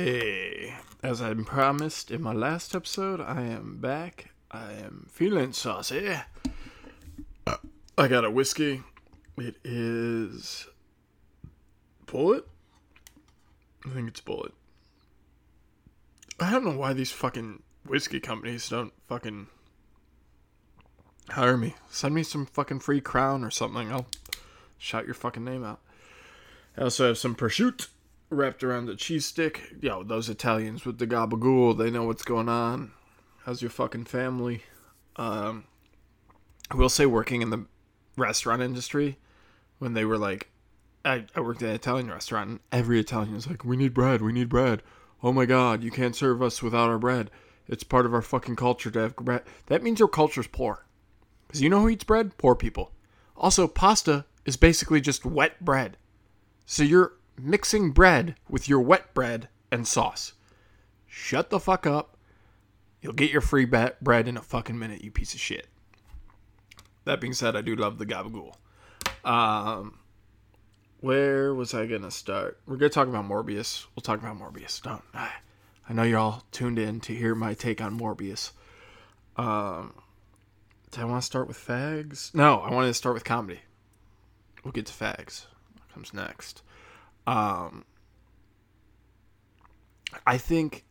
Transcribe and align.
As 1.02 1.20
I 1.20 1.34
promised 1.34 2.10
in 2.10 2.22
my 2.22 2.32
last 2.32 2.74
episode, 2.74 3.20
I 3.20 3.42
am 3.42 3.76
back. 3.82 4.30
I 4.50 4.72
am 4.72 5.08
feeling 5.10 5.52
saucy. 5.52 6.16
Uh, 7.46 7.56
I 7.98 8.08
got 8.08 8.24
a 8.24 8.30
whiskey. 8.30 8.82
It 9.36 9.56
is 9.62 10.68
Bulleit? 12.06 12.44
I 13.84 13.90
think 13.90 14.08
it's 14.08 14.22
Bulleit. 14.22 14.52
I 16.40 16.50
don't 16.50 16.64
know 16.64 16.78
why 16.78 16.94
these 16.94 17.12
fucking 17.12 17.62
whiskey 17.84 18.20
companies 18.20 18.70
don't 18.70 18.94
fucking 19.06 19.48
hire 21.28 21.58
me. 21.58 21.74
Send 21.90 22.14
me 22.14 22.22
some 22.22 22.46
fucking 22.46 22.80
free 22.80 23.02
crown 23.02 23.44
or 23.44 23.50
something. 23.50 23.92
I'll 23.92 24.06
shout 24.78 25.04
your 25.04 25.12
fucking 25.12 25.44
name 25.44 25.62
out. 25.62 25.80
I 26.78 26.84
also 26.84 27.08
have 27.08 27.18
some 27.18 27.34
prosciutto 27.34 27.88
wrapped 28.30 28.64
around 28.64 28.86
the 28.86 28.96
cheese 28.96 29.26
stick. 29.26 29.74
Yo, 29.80 30.02
those 30.02 30.28
Italians 30.28 30.84
with 30.84 30.98
the 30.98 31.06
gabagool, 31.06 31.76
they 31.76 31.90
know 31.90 32.04
what's 32.04 32.24
going 32.24 32.48
on. 32.48 32.92
How's 33.44 33.62
your 33.62 33.70
fucking 33.70 34.04
family? 34.04 34.62
Um, 35.16 35.64
I 36.70 36.76
will 36.76 36.88
say, 36.88 37.06
working 37.06 37.42
in 37.42 37.50
the 37.50 37.66
restaurant 38.16 38.62
industry, 38.62 39.18
when 39.78 39.94
they 39.94 40.04
were 40.04 40.18
like, 40.18 40.50
I, 41.04 41.26
I 41.34 41.40
worked 41.40 41.62
at 41.62 41.68
an 41.68 41.74
Italian 41.74 42.10
restaurant, 42.10 42.50
and 42.50 42.60
every 42.72 42.98
Italian 42.98 43.34
was 43.34 43.46
like, 43.46 43.64
we 43.64 43.76
need 43.76 43.94
bread, 43.94 44.20
we 44.20 44.32
need 44.32 44.48
bread. 44.48 44.82
Oh 45.22 45.32
my 45.32 45.46
god, 45.46 45.82
you 45.82 45.90
can't 45.90 46.16
serve 46.16 46.42
us 46.42 46.62
without 46.62 46.88
our 46.88 46.98
bread. 46.98 47.30
It's 47.68 47.84
part 47.84 48.06
of 48.06 48.14
our 48.14 48.22
fucking 48.22 48.56
culture 48.56 48.90
to 48.90 48.98
have 48.98 49.16
bread. 49.16 49.42
That 49.66 49.82
means 49.82 49.98
your 49.98 50.08
culture's 50.08 50.46
poor. 50.46 50.86
Because 51.46 51.62
you 51.62 51.68
know 51.68 51.80
who 51.80 51.88
eats 51.88 52.04
bread? 52.04 52.36
Poor 52.38 52.54
people. 52.54 52.92
Also, 53.36 53.68
pasta 53.68 54.24
is 54.44 54.56
basically 54.56 55.00
just 55.00 55.24
wet 55.24 55.64
bread. 55.64 55.96
So 56.64 56.82
you're 56.82 57.12
mixing 57.38 57.90
bread 57.90 58.36
with 58.48 58.68
your 58.68 58.80
wet 58.80 59.14
bread 59.14 59.48
and 59.70 59.86
sauce. 59.86 60.32
Shut 61.06 61.50
the 61.50 61.60
fuck 61.60 61.86
up. 61.86 62.16
You'll 63.00 63.12
get 63.12 63.30
your 63.30 63.40
free 63.40 63.64
bread 63.64 64.28
in 64.28 64.36
a 64.36 64.42
fucking 64.42 64.78
minute, 64.78 65.02
you 65.02 65.10
piece 65.10 65.34
of 65.34 65.40
shit. 65.40 65.68
That 67.04 67.20
being 67.20 67.34
said, 67.34 67.54
I 67.54 67.60
do 67.60 67.76
love 67.76 67.98
the 67.98 68.06
gabagool. 68.06 68.54
Um, 69.24 69.98
where 71.00 71.54
was 71.54 71.72
I 71.74 71.86
gonna 71.86 72.10
start? 72.10 72.58
We're 72.66 72.76
gonna 72.76 72.88
talk 72.88 73.06
about 73.06 73.28
Morbius. 73.28 73.86
We'll 73.94 74.02
talk 74.02 74.18
about 74.18 74.38
Morbius. 74.38 74.82
Don't. 74.82 75.02
I 75.14 75.92
know 75.92 76.02
you're 76.02 76.18
all 76.18 76.42
tuned 76.50 76.78
in 76.78 77.00
to 77.00 77.14
hear 77.14 77.34
my 77.34 77.54
take 77.54 77.80
on 77.80 77.98
Morbius. 77.98 78.50
Um, 79.36 79.94
do 80.90 81.00
I 81.00 81.04
want 81.04 81.22
to 81.22 81.26
start 81.26 81.46
with 81.46 81.58
fags? 81.58 82.34
No, 82.34 82.58
I 82.58 82.72
wanted 82.72 82.88
to 82.88 82.94
start 82.94 83.14
with 83.14 83.24
comedy. 83.24 83.60
We'll 84.64 84.72
get 84.72 84.86
to 84.86 84.92
fags. 84.92 85.46
What 85.74 85.92
comes 85.92 86.12
next? 86.12 86.62
Um, 87.26 87.84
I 90.26 90.38
think 90.38 90.84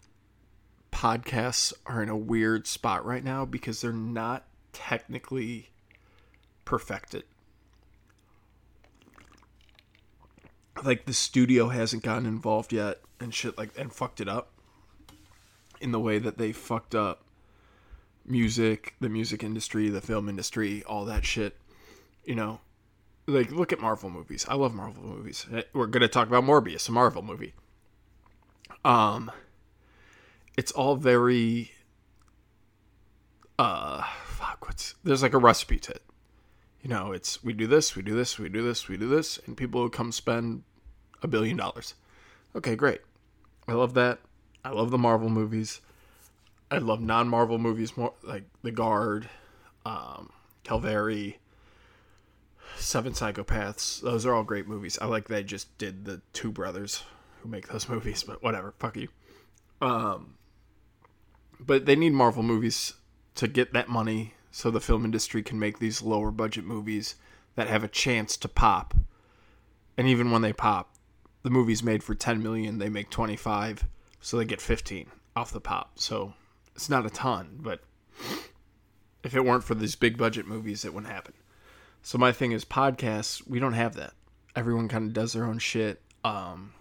podcasts 0.92 1.74
are 1.86 2.02
in 2.02 2.10
a 2.10 2.18
weird 2.18 2.68
spot 2.68 3.06
right 3.06 3.24
now 3.24 3.46
because 3.46 3.82
they're 3.82 3.94
not 3.94 4.46
technically 4.74 5.70
perfected. 6.64 7.24
Like 10.84 11.06
the 11.06 11.14
studio 11.14 11.70
hasn't 11.70 12.04
gotten 12.04 12.26
involved 12.26 12.74
yet 12.74 13.00
and 13.20 13.34
shit 13.34 13.58
like 13.58 13.70
and 13.78 13.92
fucked 13.92 14.20
it 14.20 14.28
up 14.28 14.52
in 15.80 15.92
the 15.92 16.00
way 16.00 16.20
that 16.20 16.38
they 16.38 16.52
fucked 16.52 16.96
up 16.96 17.24
music, 18.26 18.96
the 19.00 19.10
music 19.10 19.44
industry, 19.44 19.90
the 19.90 20.02
film 20.02 20.28
industry, 20.28 20.84
all 20.84 21.06
that 21.06 21.26
shit. 21.26 21.56
You 22.26 22.36
know, 22.36 22.60
like 23.28 23.52
look 23.52 23.74
at 23.74 23.80
Marvel 23.80 24.10
movies. 24.10 24.46
I 24.48 24.56
love 24.56 24.74
Marvel 24.74 25.04
movies. 25.04 25.46
Eh, 25.52 25.64
we're 25.74 25.88
gonna 25.88 26.08
talk 26.08 26.28
about 26.28 26.44
Morbius, 26.44 26.88
a 26.90 26.92
Marvel 26.92 27.22
movie. 27.22 27.54
Um, 28.84 29.32
it's 30.58 30.72
all 30.72 30.96
very 30.96 31.72
uh 33.58 34.04
fuck. 34.26 34.68
What's 34.68 34.96
there's 35.04 35.24
like 35.24 35.34
a 35.34 35.40
recipe 35.40 35.80
to 35.80 35.92
it. 35.92 36.04
You 36.82 36.90
know, 36.90 37.12
it's 37.12 37.44
we 37.44 37.54
do 37.54 37.68
this, 37.68 37.96
we 37.96 38.04
do 38.04 38.16
this, 38.16 38.38
we 38.38 38.50
do 38.50 38.62
this, 38.62 38.88
we 38.88 38.98
do 38.98 39.08
this, 39.08 39.40
and 39.46 39.58
people 39.58 39.82
will 39.82 39.90
come 39.90 40.12
spend 40.12 40.64
a 41.24 41.28
billion 41.28 41.58
dollars. 41.58 41.96
Okay, 42.56 42.76
great. 42.76 43.02
I 43.68 43.74
love 43.74 43.96
that. 43.96 44.20
I 44.64 44.70
love 44.70 44.92
the 44.92 44.98
Marvel 44.98 45.30
movies. 45.30 45.82
I 46.72 46.80
love 46.80 47.02
non-Marvel 47.02 47.58
movies 47.60 47.96
more, 47.96 48.14
like 48.24 48.44
The 48.64 48.72
Guard, 48.72 49.30
um, 49.86 50.32
Calvary 50.64 51.38
Seven 52.78 53.14
Psychopaths. 53.14 54.02
Those 54.02 54.26
are 54.26 54.34
all 54.34 54.44
great 54.44 54.68
movies. 54.68 54.98
I 55.02 55.06
like 55.06 55.28
they 55.28 55.44
just 55.44 55.76
did 55.78 56.06
the 56.06 56.22
two 56.34 56.52
brothers 56.52 57.04
who 57.42 57.50
make 57.50 57.68
those 57.68 57.90
movies, 57.90 58.24
but 58.24 58.44
whatever. 58.44 58.74
Fuck 58.80 58.98
you. 58.98 59.08
Um, 59.82 60.36
but 61.60 61.86
they 61.86 61.96
need 61.96 62.14
Marvel 62.14 62.44
movies 62.44 62.94
to 63.36 63.48
get 63.48 63.74
that 63.74 63.90
money 63.90 64.34
so 64.52 64.72
the 64.72 64.80
film 64.80 65.04
industry 65.04 65.44
can 65.44 65.60
make 65.60 65.80
these 65.80 66.02
lower 66.02 66.32
budget 66.32 66.64
movies 66.64 67.16
that 67.56 67.68
have 67.68 67.84
a 67.84 67.90
chance 67.90 68.38
to 68.38 68.48
pop. 68.48 68.94
And 69.98 70.08
even 70.08 70.32
when 70.32 70.42
they 70.42 70.54
pop, 70.54 70.96
the 71.44 71.50
movie's 71.50 71.84
made 71.84 72.04
for 72.04 72.16
10 72.16 72.42
million, 72.42 72.78
they 72.78 72.90
make 72.90 73.10
25, 73.10 73.86
so 74.20 74.38
they 74.38 74.46
get 74.46 74.62
15 74.62 75.10
off 75.36 75.52
the 75.52 75.62
pop. 75.62 76.00
So 76.00 76.34
it's 76.74 76.90
not 76.90 77.06
a 77.06 77.10
ton, 77.10 77.60
but 77.60 77.82
if 79.24 79.36
it 79.36 79.44
weren't 79.44 79.64
for 79.64 79.76
these 79.76 79.96
big 79.96 80.18
budget 80.18 80.48
movies, 80.48 80.86
it 80.86 80.94
wouldn't 80.94 81.12
happen. 81.12 81.34
So 82.06 82.20
my 82.20 82.32
thing 82.32 82.52
is 82.52 82.64
podcasts, 82.64 83.42
we 83.48 83.58
don't 83.58 83.74
have 83.74 83.96
that. 83.96 84.14
Everyone 84.56 84.88
kind 84.88 85.08
of 85.08 85.14
does 85.14 85.34
their 85.34 85.44
own 85.44 85.58
shit. 85.58 86.04
Um, 86.24 86.72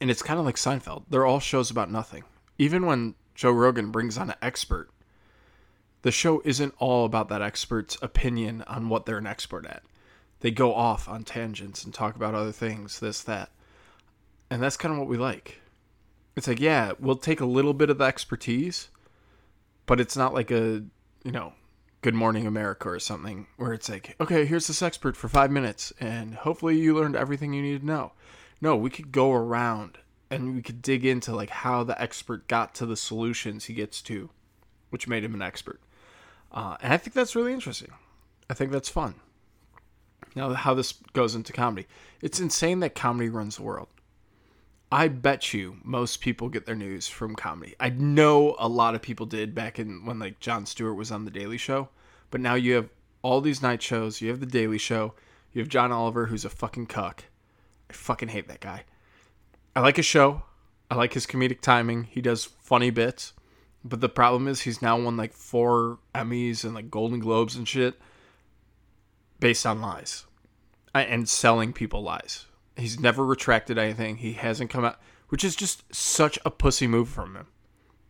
and 0.00 0.08
it's 0.08 0.22
kind 0.22 0.38
of 0.38 0.46
like 0.46 0.54
Seinfeld. 0.54 1.02
They're 1.10 1.26
all 1.26 1.40
shows 1.40 1.68
about 1.68 1.90
nothing. 1.90 2.22
Even 2.58 2.86
when 2.86 3.16
Joe 3.34 3.50
Rogan 3.50 3.90
brings 3.90 4.16
on 4.16 4.30
an 4.30 4.36
expert, 4.40 4.88
the 6.02 6.12
show 6.12 6.40
isn't 6.44 6.74
all 6.78 7.04
about 7.04 7.28
that 7.30 7.42
expert's 7.42 7.98
opinion 8.00 8.62
on 8.68 8.88
what 8.88 9.04
they're 9.04 9.18
an 9.18 9.26
expert 9.26 9.66
at. 9.66 9.82
They 10.38 10.52
go 10.52 10.72
off 10.72 11.08
on 11.08 11.24
tangents 11.24 11.82
and 11.82 11.92
talk 11.92 12.14
about 12.14 12.36
other 12.36 12.52
things, 12.52 13.00
this, 13.00 13.20
that. 13.24 13.50
And 14.48 14.62
that's 14.62 14.76
kind 14.76 14.92
of 14.92 15.00
what 15.00 15.08
we 15.08 15.16
like. 15.16 15.60
It's 16.36 16.46
like, 16.46 16.60
yeah, 16.60 16.92
we'll 17.00 17.16
take 17.16 17.40
a 17.40 17.46
little 17.46 17.74
bit 17.74 17.90
of 17.90 17.98
the 17.98 18.04
expertise, 18.04 18.90
but 19.86 19.98
it's 19.98 20.16
not 20.16 20.34
like 20.34 20.52
a, 20.52 20.84
you 21.24 21.32
know, 21.32 21.52
Good 22.02 22.14
Morning 22.14 22.46
America 22.46 22.88
or 22.88 22.98
something, 22.98 23.46
where 23.58 23.74
it's 23.74 23.90
like, 23.90 24.16
okay, 24.18 24.46
here's 24.46 24.66
this 24.66 24.80
expert 24.80 25.18
for 25.18 25.28
five 25.28 25.50
minutes, 25.50 25.92
and 26.00 26.34
hopefully 26.34 26.78
you 26.78 26.94
learned 26.94 27.14
everything 27.14 27.52
you 27.52 27.62
need 27.62 27.80
to 27.80 27.86
know. 27.86 28.12
No, 28.62 28.74
we 28.74 28.88
could 28.88 29.12
go 29.12 29.32
around 29.32 29.98
and 30.30 30.54
we 30.54 30.62
could 30.62 30.80
dig 30.80 31.04
into 31.04 31.34
like 31.34 31.50
how 31.50 31.84
the 31.84 32.00
expert 32.00 32.48
got 32.48 32.74
to 32.76 32.86
the 32.86 32.96
solutions 32.96 33.66
he 33.66 33.74
gets 33.74 34.00
to, 34.02 34.30
which 34.88 35.08
made 35.08 35.24
him 35.24 35.34
an 35.34 35.42
expert. 35.42 35.80
Uh, 36.50 36.76
and 36.80 36.92
I 36.92 36.96
think 36.96 37.12
that's 37.12 37.36
really 37.36 37.52
interesting. 37.52 37.90
I 38.48 38.54
think 38.54 38.72
that's 38.72 38.88
fun. 38.88 39.16
Now, 40.34 40.54
how 40.54 40.72
this 40.72 40.92
goes 41.12 41.34
into 41.34 41.52
comedy, 41.52 41.86
it's 42.22 42.40
insane 42.40 42.80
that 42.80 42.94
comedy 42.94 43.28
runs 43.28 43.56
the 43.56 43.62
world. 43.62 43.88
I 44.92 45.06
bet 45.08 45.54
you 45.54 45.76
most 45.84 46.20
people 46.20 46.48
get 46.48 46.66
their 46.66 46.74
news 46.74 47.06
from 47.06 47.36
comedy. 47.36 47.76
I 47.78 47.90
know 47.90 48.56
a 48.58 48.68
lot 48.68 48.96
of 48.96 49.02
people 49.02 49.24
did 49.26 49.54
back 49.54 49.78
in 49.78 50.04
when 50.04 50.18
like 50.18 50.40
Jon 50.40 50.66
Stewart 50.66 50.96
was 50.96 51.12
on 51.12 51.24
the 51.24 51.30
Daily 51.30 51.58
Show, 51.58 51.88
but 52.30 52.40
now 52.40 52.54
you 52.54 52.74
have 52.74 52.88
all 53.22 53.40
these 53.40 53.62
night 53.62 53.82
shows. 53.82 54.20
You 54.20 54.30
have 54.30 54.40
the 54.40 54.46
Daily 54.46 54.78
Show. 54.78 55.14
You 55.52 55.60
have 55.60 55.68
John 55.68 55.92
Oliver, 55.92 56.26
who's 56.26 56.44
a 56.44 56.50
fucking 56.50 56.86
cuck. 56.86 57.24
I 57.88 57.92
fucking 57.92 58.28
hate 58.28 58.48
that 58.48 58.60
guy. 58.60 58.84
I 59.76 59.80
like 59.80 59.96
his 59.96 60.06
show. 60.06 60.42
I 60.90 60.96
like 60.96 61.12
his 61.12 61.26
comedic 61.26 61.60
timing. 61.60 62.04
He 62.04 62.20
does 62.20 62.44
funny 62.44 62.90
bits. 62.90 63.32
But 63.84 64.00
the 64.00 64.08
problem 64.08 64.48
is 64.48 64.62
he's 64.62 64.82
now 64.82 64.98
won 65.00 65.16
like 65.16 65.32
four 65.32 65.98
Emmys 66.14 66.64
and 66.64 66.74
like 66.74 66.90
Golden 66.90 67.20
Globes 67.20 67.56
and 67.56 67.66
shit 67.66 67.98
based 69.38 69.64
on 69.64 69.80
lies 69.80 70.24
and 70.92 71.28
selling 71.28 71.72
people 71.72 72.02
lies. 72.02 72.46
He's 72.80 72.98
never 72.98 73.24
retracted 73.24 73.78
anything. 73.78 74.16
He 74.16 74.32
hasn't 74.32 74.70
come 74.70 74.84
out, 74.84 74.98
which 75.28 75.44
is 75.44 75.54
just 75.54 75.94
such 75.94 76.38
a 76.44 76.50
pussy 76.50 76.86
move 76.86 77.08
from 77.08 77.36
him. 77.36 77.46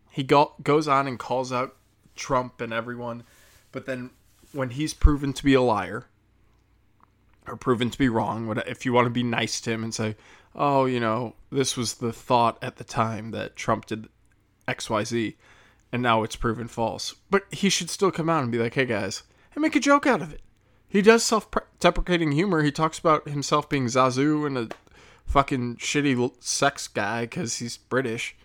He 0.09 0.23
go, 0.23 0.53
goes 0.63 0.87
on 0.87 1.07
and 1.07 1.19
calls 1.19 1.51
out 1.51 1.75
Trump 2.15 2.61
and 2.61 2.73
everyone, 2.73 3.23
but 3.71 3.85
then 3.85 4.11
when 4.51 4.71
he's 4.71 4.93
proven 4.93 5.33
to 5.33 5.43
be 5.43 5.53
a 5.53 5.61
liar 5.61 6.07
or 7.47 7.55
proven 7.55 7.89
to 7.89 7.97
be 7.97 8.09
wrong, 8.09 8.61
if 8.67 8.85
you 8.85 8.93
want 8.93 9.05
to 9.05 9.11
be 9.11 9.23
nice 9.23 9.61
to 9.61 9.71
him 9.71 9.83
and 9.83 9.93
say, 9.93 10.15
"Oh, 10.53 10.85
you 10.85 10.99
know, 10.99 11.35
this 11.51 11.77
was 11.77 11.95
the 11.95 12.13
thought 12.13 12.57
at 12.61 12.75
the 12.75 12.83
time 12.83 13.31
that 13.31 13.55
Trump 13.55 13.85
did 13.85 14.09
XYZ 14.67 15.35
and 15.91 16.01
now 16.01 16.23
it's 16.23 16.35
proven 16.35 16.67
false." 16.67 17.15
But 17.29 17.45
he 17.51 17.69
should 17.69 17.89
still 17.89 18.11
come 18.11 18.29
out 18.29 18.43
and 18.43 18.51
be 18.51 18.59
like, 18.59 18.73
"Hey 18.75 18.85
guys, 18.85 19.23
and 19.53 19.61
make 19.61 19.75
a 19.75 19.79
joke 19.79 20.05
out 20.05 20.21
of 20.21 20.33
it." 20.33 20.41
He 20.87 21.01
does 21.01 21.23
self-deprecating 21.81 22.31
humor. 22.31 22.61
He 22.61 22.71
talks 22.71 22.99
about 22.99 23.27
himself 23.27 23.67
being 23.67 23.87
Zazu 23.87 24.45
and 24.45 24.55
a 24.55 24.69
fucking 25.25 25.77
shitty 25.77 26.31
sex 26.39 26.87
guy 26.87 27.21
because 27.21 27.57
he's 27.57 27.77
British, 27.77 28.35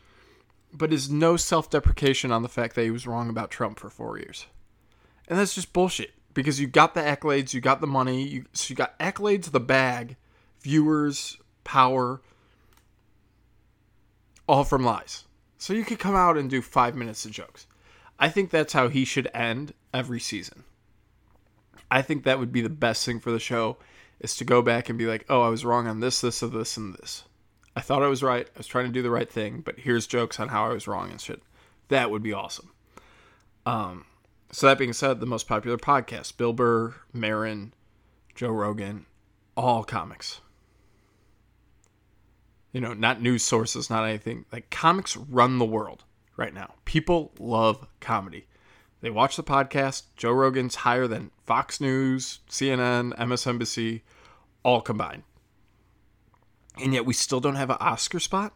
but 0.73 0.91
is 0.93 1.11
no 1.11 1.37
self-deprecation 1.37 2.33
on 2.33 2.43
the 2.43 2.49
fact 2.49 2.75
that 2.75 2.85
he 2.85 2.91
was 2.91 3.07
wrong 3.07 3.29
about 3.29 3.51
Trump 3.51 3.79
for 3.79 3.91
four 3.91 4.19
years, 4.19 4.47
and 5.29 5.39
that's 5.39 5.55
just 5.55 5.75
bullshit. 5.75 6.13
Because 6.33 6.61
you 6.61 6.67
got 6.67 6.95
the 6.95 7.01
accolades, 7.01 7.55
you 7.55 7.63
got 7.63 7.81
the 7.81 7.87
money, 7.87 8.23
you 8.23 8.45
so 8.53 8.71
you 8.71 8.77
got 8.77 8.99
accolades, 8.99 9.51
the 9.51 9.61
bag, 9.61 10.17
viewers, 10.61 11.39
power, 11.65 12.21
all 14.47 14.65
from 14.65 14.85
lies. 14.85 15.25
So 15.59 15.73
you 15.73 15.85
could 15.85 15.99
come 15.99 16.15
out 16.15 16.37
and 16.37 16.49
do 16.49 16.61
five 16.61 16.95
minutes 16.95 17.25
of 17.25 17.33
jokes. 17.33 17.67
I 18.19 18.29
think 18.29 18.51
that's 18.51 18.75
how 18.75 18.89
he 18.89 19.05
should 19.07 19.31
end 19.35 19.73
every 19.95 20.21
season. 20.21 20.65
I 21.91 22.03
think 22.03 22.25
that 22.25 22.39
would 22.39 22.53
be 22.53 22.61
the 22.61 22.69
best 22.69 23.05
thing 23.05 23.21
for 23.21 23.31
the 23.31 23.39
show 23.39 23.77
is 24.21 24.37
to 24.37 24.45
go 24.45 24.63
back 24.63 24.89
and 24.89 24.99
be 24.99 25.07
like, 25.07 25.25
oh, 25.29 25.43
I 25.43 25.49
was 25.49 25.65
wrong 25.65 25.87
on 25.87 26.01
this, 26.01 26.21
this, 26.21 26.43
of 26.43 26.53
this, 26.53 26.77
and 26.77 26.95
this. 26.95 27.25
I 27.75 27.81
thought 27.81 28.03
I 28.03 28.09
was 28.09 28.23
right. 28.23 28.47
I 28.47 28.59
was 28.59 28.67
trying 28.67 28.87
to 28.87 28.93
do 28.93 29.03
the 29.03 29.11
right 29.11 29.31
thing, 29.31 29.61
but 29.61 29.79
here's 29.79 30.07
jokes 30.07 30.41
on 30.41 30.49
how 30.49 30.65
I 30.65 30.73
was 30.73 30.89
wrong 30.89 31.11
and 31.11 31.21
shit. 31.21 31.43
That 31.89 32.11
would 32.11 32.23
be 32.23 32.33
awesome. 32.33 32.71
Um, 33.67 34.07
so 34.51 34.67
that 34.67 34.79
being 34.79 34.95
said, 34.95 35.21
the 35.21 35.27
most 35.27 35.47
popular 35.47 35.77
podcast, 35.77 36.37
Bill 36.37 36.53
Burr, 36.53 36.95
Maron, 37.13 37.75
Joe 38.35 38.51
Rogan, 38.51 39.07
all 39.57 39.85
comics. 39.85 40.41
You 42.73 42.81
know, 42.81 42.95
not 42.95 43.21
news 43.21 43.43
sources, 43.43 43.91
not 43.91 44.05
anything. 44.05 44.47
Like 44.53 44.71
comics 44.71 45.17
run 45.17 45.59
the 45.59 45.65
world 45.65 46.05
right 46.37 46.55
now. 46.55 46.75
People 46.85 47.33
love 47.39 47.87
comedy. 48.01 48.47
They 49.01 49.11
watch 49.11 49.37
the 49.37 49.45
podcast. 49.45 50.05
Joe 50.17 50.33
Rogan's 50.33 50.77
higher 50.77 51.07
than 51.07 51.31
Fox 51.45 51.81
News, 51.81 52.41
CNN, 52.49 53.17
MSNBC, 53.17 54.03
all 54.63 54.81
combined. 54.81 55.23
And 56.83 56.93
yet 56.93 57.07
we 57.07 57.15
still 57.15 57.41
don't 57.41 57.57
have 57.57 57.71
an 57.71 57.77
Oscar 57.81 58.21
spot? 58.21 58.53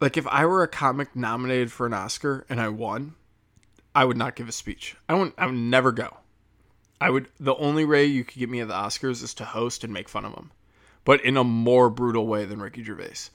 Like 0.00 0.16
if 0.16 0.26
I 0.26 0.44
were 0.46 0.62
a 0.62 0.68
comic 0.68 1.16
nominated 1.16 1.72
for 1.72 1.86
an 1.86 1.94
Oscar 1.94 2.44
and 2.48 2.60
I 2.60 2.68
won, 2.68 3.14
I 3.94 4.04
would 4.04 4.16
not 4.16 4.36
give 4.36 4.48
a 4.48 4.52
speech. 4.52 4.96
I 5.08 5.14
would 5.14 5.32
I 5.38 5.46
would 5.46 5.54
never 5.54 5.90
go. 5.90 6.18
I 7.00 7.10
would 7.10 7.28
the 7.40 7.54
only 7.56 7.84
way 7.84 8.04
you 8.04 8.24
could 8.24 8.38
get 8.38 8.50
me 8.50 8.60
at 8.60 8.68
the 8.68 8.74
Oscars 8.74 9.22
is 9.22 9.34
to 9.34 9.44
host 9.44 9.84
and 9.84 9.92
make 9.92 10.08
fun 10.08 10.24
of 10.24 10.34
them. 10.34 10.52
But 11.04 11.24
in 11.24 11.36
a 11.36 11.44
more 11.44 11.88
brutal 11.88 12.26
way 12.26 12.44
than 12.44 12.60
Ricky 12.60 12.84
Gervais. 12.84 13.30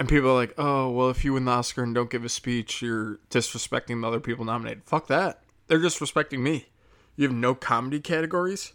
And 0.00 0.08
people 0.08 0.30
are 0.30 0.34
like, 0.34 0.54
oh, 0.56 0.90
well, 0.90 1.10
if 1.10 1.26
you 1.26 1.34
win 1.34 1.44
the 1.44 1.50
Oscar 1.50 1.82
and 1.82 1.94
don't 1.94 2.08
give 2.08 2.24
a 2.24 2.30
speech, 2.30 2.80
you're 2.80 3.18
disrespecting 3.28 4.00
the 4.00 4.08
other 4.08 4.18
people 4.18 4.46
nominated. 4.46 4.82
Fuck 4.84 5.08
that. 5.08 5.42
They're 5.66 5.78
disrespecting 5.78 6.38
me. 6.38 6.68
You 7.16 7.28
have 7.28 7.36
no 7.36 7.54
comedy 7.54 8.00
categories 8.00 8.72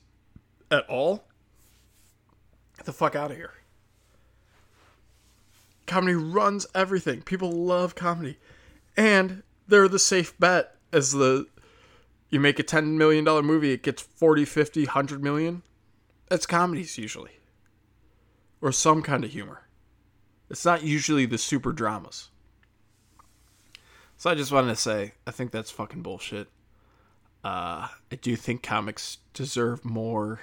at 0.70 0.88
all? 0.88 1.24
Get 2.78 2.86
the 2.86 2.94
fuck 2.94 3.16
out 3.16 3.32
of 3.32 3.38
here. 3.38 3.54
Comedy 5.88 6.14
runs 6.14 6.68
everything. 6.76 7.24
People 7.24 7.52
love 7.52 7.96
comedy. 7.96 8.38
And 8.96 9.42
they're 9.68 9.88
the 9.88 9.98
safe 9.98 10.38
bet 10.40 10.76
as 10.94 11.12
the 11.12 11.48
you 12.30 12.40
make 12.40 12.60
a 12.60 12.64
$10 12.64 12.98
million 12.98 13.26
movie, 13.44 13.72
it 13.72 13.82
gets 13.82 14.04
40, 14.04 14.46
50, 14.46 14.82
100 14.82 15.24
million. 15.24 15.64
That's 16.30 16.46
comedies 16.46 17.00
usually. 17.00 17.40
Or 18.62 18.72
some 18.72 19.02
kind 19.02 19.24
of 19.24 19.32
humor. 19.32 19.65
It's 20.50 20.66
not 20.66 20.84
usually 20.84 21.26
the 21.26 21.38
super 21.38 21.72
dramas. 21.72 22.30
So 24.18 24.30
I 24.30 24.36
just 24.36 24.52
wanted 24.52 24.70
to 24.70 24.76
say, 24.76 25.14
I 25.28 25.32
think 25.32 25.52
that's 25.52 25.72
fucking 25.72 26.02
bullshit. 26.02 26.48
Uh, 27.44 27.90
I 28.12 28.16
do 28.22 28.36
think 28.36 28.64
comics 28.64 29.18
deserve 29.34 29.84
more, 29.84 30.40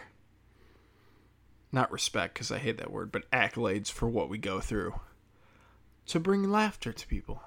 not 1.73 1.91
respect, 1.91 2.35
because 2.35 2.53
I 2.53 2.59
hate 2.59 2.79
that 2.79 2.93
word, 2.93 3.11
but 3.11 3.31
accolades 3.31 3.91
for 3.91 4.09
what 4.09 4.29
we 4.29 4.39
go 4.39 4.61
through 4.61 5.01
to 6.07 6.21
bring 6.21 6.51
laughter 6.51 6.93
to 6.93 7.07
people. 7.07 7.43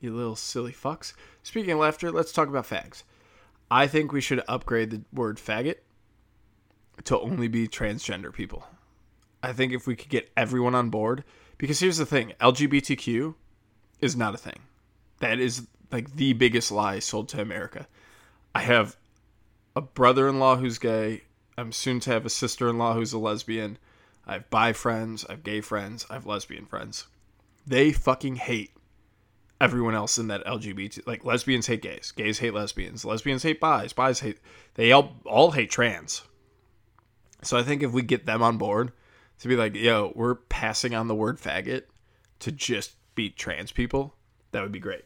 You 0.00 0.14
little 0.14 0.36
silly 0.36 0.72
fucks. 0.72 1.12
Speaking 1.42 1.72
of 1.72 1.78
laughter, 1.78 2.10
let's 2.10 2.32
talk 2.32 2.48
about 2.48 2.68
fags. 2.68 3.04
I 3.70 3.86
think 3.86 4.12
we 4.12 4.20
should 4.20 4.42
upgrade 4.48 4.90
the 4.90 5.02
word 5.12 5.38
faggot 5.38 5.76
to 7.04 7.18
only 7.20 7.48
be 7.48 7.68
transgender 7.68 8.32
people. 8.32 8.66
I 9.42 9.52
think 9.52 9.72
if 9.72 9.86
we 9.86 9.96
could 9.96 10.10
get 10.10 10.30
everyone 10.36 10.74
on 10.74 10.90
board, 10.90 11.24
because 11.62 11.78
here's 11.78 11.98
the 11.98 12.04
thing 12.04 12.32
LGBTQ 12.40 13.36
is 14.00 14.16
not 14.16 14.34
a 14.34 14.36
thing. 14.36 14.58
That 15.20 15.38
is 15.38 15.64
like 15.92 16.12
the 16.16 16.32
biggest 16.32 16.72
lie 16.72 16.98
sold 16.98 17.28
to 17.28 17.40
America. 17.40 17.86
I 18.52 18.62
have 18.62 18.96
a 19.76 19.80
brother 19.80 20.28
in 20.28 20.40
law 20.40 20.56
who's 20.56 20.78
gay. 20.78 21.22
I'm 21.56 21.70
soon 21.70 22.00
to 22.00 22.10
have 22.10 22.26
a 22.26 22.30
sister 22.30 22.68
in 22.68 22.78
law 22.78 22.94
who's 22.94 23.12
a 23.12 23.18
lesbian. 23.18 23.78
I 24.26 24.32
have 24.32 24.50
bi 24.50 24.72
friends. 24.72 25.24
I 25.28 25.34
have 25.34 25.44
gay 25.44 25.60
friends. 25.60 26.04
I 26.10 26.14
have 26.14 26.26
lesbian 26.26 26.66
friends. 26.66 27.06
They 27.64 27.92
fucking 27.92 28.34
hate 28.36 28.72
everyone 29.60 29.94
else 29.94 30.18
in 30.18 30.26
that 30.26 30.44
LGBT. 30.44 31.06
Like 31.06 31.24
lesbians 31.24 31.68
hate 31.68 31.82
gays. 31.82 32.10
Gays 32.10 32.40
hate 32.40 32.54
lesbians. 32.54 33.04
Lesbians 33.04 33.44
hate 33.44 33.60
bis. 33.60 33.92
Bis 33.92 34.18
hate. 34.18 34.40
They 34.74 34.90
all 34.90 35.16
all 35.24 35.52
hate 35.52 35.70
trans. 35.70 36.22
So 37.44 37.56
I 37.56 37.62
think 37.62 37.84
if 37.84 37.92
we 37.92 38.02
get 38.02 38.26
them 38.26 38.42
on 38.42 38.58
board, 38.58 38.90
to 39.40 39.48
be 39.48 39.56
like, 39.56 39.74
yo, 39.74 40.12
we're 40.14 40.34
passing 40.34 40.94
on 40.94 41.08
the 41.08 41.14
word 41.14 41.38
faggot 41.38 41.84
to 42.40 42.52
just 42.52 42.96
beat 43.14 43.36
trans 43.36 43.72
people, 43.72 44.14
that 44.52 44.62
would 44.62 44.72
be 44.72 44.78
great. 44.78 45.04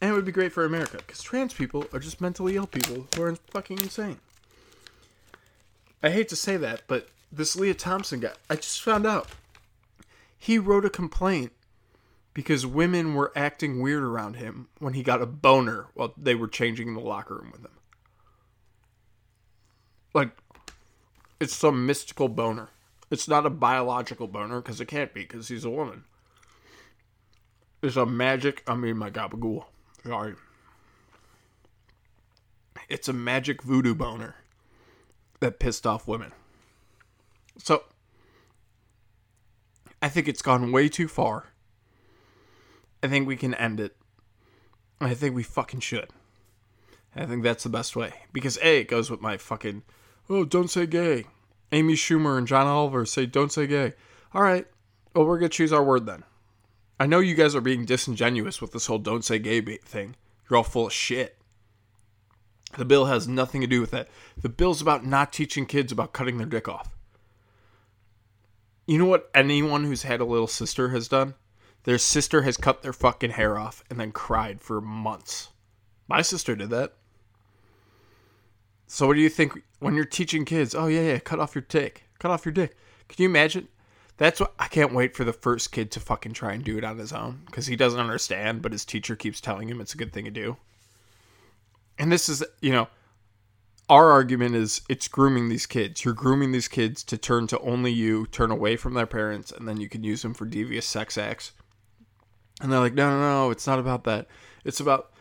And 0.00 0.10
it 0.10 0.14
would 0.14 0.24
be 0.24 0.32
great 0.32 0.52
for 0.52 0.64
America 0.64 0.98
because 0.98 1.22
trans 1.22 1.52
people 1.52 1.86
are 1.92 1.98
just 1.98 2.20
mentally 2.20 2.56
ill 2.56 2.66
people 2.66 3.06
who 3.14 3.22
are 3.22 3.34
fucking 3.50 3.78
insane. 3.78 4.18
I 6.02 6.10
hate 6.10 6.28
to 6.28 6.36
say 6.36 6.56
that, 6.56 6.82
but 6.86 7.08
this 7.32 7.56
Leah 7.56 7.74
Thompson 7.74 8.20
guy, 8.20 8.32
I 8.48 8.56
just 8.56 8.80
found 8.80 9.06
out 9.06 9.28
he 10.38 10.58
wrote 10.58 10.84
a 10.84 10.90
complaint 10.90 11.52
because 12.32 12.64
women 12.64 13.14
were 13.14 13.32
acting 13.34 13.82
weird 13.82 14.04
around 14.04 14.36
him 14.36 14.68
when 14.78 14.94
he 14.94 15.02
got 15.02 15.20
a 15.20 15.26
boner 15.26 15.86
while 15.94 16.14
they 16.16 16.36
were 16.36 16.46
changing 16.46 16.86
in 16.86 16.94
the 16.94 17.00
locker 17.00 17.34
room 17.34 17.50
with 17.50 17.64
him. 17.64 17.72
Like, 20.14 20.30
it's 21.40 21.54
some 21.54 21.84
mystical 21.84 22.28
boner. 22.28 22.68
It's 23.10 23.28
not 23.28 23.46
a 23.46 23.50
biological 23.50 24.26
boner 24.26 24.60
because 24.60 24.80
it 24.80 24.86
can't 24.86 25.14
be 25.14 25.22
because 25.22 25.48
he's 25.48 25.64
a 25.64 25.70
woman. 25.70 26.04
It's 27.82 27.96
a 27.96 28.04
magic. 28.04 28.62
I 28.66 28.74
mean, 28.74 28.98
my 28.98 29.10
gabagool. 29.10 29.64
Sorry. 30.06 30.34
It's 32.88 33.08
a 33.08 33.12
magic 33.12 33.62
voodoo 33.62 33.94
boner 33.94 34.36
that 35.40 35.58
pissed 35.58 35.86
off 35.86 36.08
women. 36.08 36.32
So, 37.58 37.84
I 40.00 40.08
think 40.08 40.28
it's 40.28 40.42
gone 40.42 40.72
way 40.72 40.88
too 40.88 41.08
far. 41.08 41.46
I 43.02 43.08
think 43.08 43.26
we 43.26 43.36
can 43.36 43.54
end 43.54 43.80
it. 43.80 43.96
I 45.00 45.14
think 45.14 45.34
we 45.34 45.42
fucking 45.42 45.80
should. 45.80 46.10
I 47.14 47.26
think 47.26 47.42
that's 47.42 47.64
the 47.64 47.68
best 47.68 47.96
way. 47.96 48.12
Because 48.32 48.58
A, 48.62 48.80
it 48.80 48.88
goes 48.88 49.10
with 49.10 49.20
my 49.20 49.36
fucking, 49.36 49.82
oh, 50.28 50.44
don't 50.44 50.70
say 50.70 50.86
gay. 50.86 51.24
Amy 51.72 51.94
Schumer 51.94 52.38
and 52.38 52.46
John 52.46 52.66
Oliver 52.66 53.04
say, 53.04 53.26
don't 53.26 53.52
say 53.52 53.66
gay. 53.66 53.94
All 54.32 54.42
right. 54.42 54.66
Well, 55.14 55.26
we're 55.26 55.38
going 55.38 55.50
to 55.50 55.56
choose 55.56 55.72
our 55.72 55.82
word 55.82 56.06
then. 56.06 56.24
I 57.00 57.06
know 57.06 57.20
you 57.20 57.34
guys 57.34 57.54
are 57.54 57.60
being 57.60 57.84
disingenuous 57.84 58.60
with 58.60 58.72
this 58.72 58.86
whole 58.86 58.98
don't 58.98 59.24
say 59.24 59.38
gay 59.38 59.60
thing. 59.60 60.16
You're 60.48 60.56
all 60.56 60.64
full 60.64 60.86
of 60.86 60.92
shit. 60.92 61.36
The 62.76 62.84
bill 62.84 63.06
has 63.06 63.28
nothing 63.28 63.60
to 63.60 63.66
do 63.66 63.80
with 63.80 63.90
that. 63.92 64.08
The 64.40 64.48
bill's 64.48 64.82
about 64.82 65.06
not 65.06 65.32
teaching 65.32 65.66
kids 65.66 65.92
about 65.92 66.12
cutting 66.12 66.38
their 66.38 66.46
dick 66.46 66.68
off. 66.68 66.94
You 68.86 68.98
know 68.98 69.06
what 69.06 69.30
anyone 69.34 69.84
who's 69.84 70.02
had 70.02 70.20
a 70.20 70.24
little 70.24 70.46
sister 70.46 70.90
has 70.90 71.08
done? 71.08 71.34
Their 71.84 71.98
sister 71.98 72.42
has 72.42 72.56
cut 72.56 72.82
their 72.82 72.92
fucking 72.92 73.30
hair 73.30 73.58
off 73.58 73.84
and 73.88 73.98
then 73.98 74.12
cried 74.12 74.60
for 74.60 74.80
months. 74.80 75.50
My 76.08 76.22
sister 76.22 76.56
did 76.56 76.70
that. 76.70 76.94
So 78.86 79.06
what 79.06 79.14
do 79.14 79.20
you 79.20 79.28
think 79.28 79.62
when 79.78 79.94
you're 79.94 80.04
teaching 80.04 80.44
kids? 80.44 80.74
Oh 80.74 80.86
yeah, 80.86 81.02
yeah, 81.02 81.18
cut 81.18 81.40
off 81.40 81.54
your 81.54 81.62
dick. 81.68 82.04
Cut 82.18 82.30
off 82.30 82.44
your 82.44 82.52
dick. 82.52 82.76
Can 83.08 83.22
you 83.22 83.28
imagine? 83.28 83.68
That's 84.16 84.40
what 84.40 84.52
I 84.58 84.66
can't 84.66 84.92
wait 84.92 85.16
for 85.16 85.24
the 85.24 85.32
first 85.32 85.70
kid 85.70 85.92
to 85.92 86.00
fucking 86.00 86.32
try 86.32 86.52
and 86.52 86.64
do 86.64 86.76
it 86.76 86.84
on 86.84 86.98
his 86.98 87.12
own 87.12 87.42
because 87.46 87.66
he 87.66 87.76
doesn't 87.76 88.00
understand, 88.00 88.62
but 88.62 88.72
his 88.72 88.84
teacher 88.84 89.14
keeps 89.14 89.40
telling 89.40 89.68
him 89.68 89.80
it's 89.80 89.94
a 89.94 89.98
good 89.98 90.12
thing 90.12 90.24
to 90.24 90.30
do. 90.30 90.56
And 91.98 92.10
this 92.10 92.28
is, 92.28 92.42
you 92.60 92.72
know, 92.72 92.88
our 93.88 94.10
argument 94.10 94.56
is 94.56 94.82
it's 94.88 95.06
grooming 95.06 95.48
these 95.48 95.66
kids. 95.66 96.04
You're 96.04 96.14
grooming 96.14 96.50
these 96.50 96.68
kids 96.68 97.04
to 97.04 97.16
turn 97.16 97.46
to 97.46 97.58
only 97.60 97.92
you, 97.92 98.26
turn 98.26 98.50
away 98.50 98.76
from 98.76 98.94
their 98.94 99.06
parents, 99.06 99.52
and 99.52 99.68
then 99.68 99.80
you 99.80 99.88
can 99.88 100.02
use 100.02 100.22
them 100.22 100.34
for 100.34 100.44
devious 100.44 100.86
sex 100.86 101.16
acts. 101.16 101.52
And 102.60 102.72
they're 102.72 102.80
like, 102.80 102.94
no, 102.94 103.08
no, 103.08 103.20
no, 103.20 103.50
it's 103.50 103.68
not 103.68 103.78
about 103.78 104.02
that. 104.04 104.26
It's 104.64 104.80
about 104.80 105.12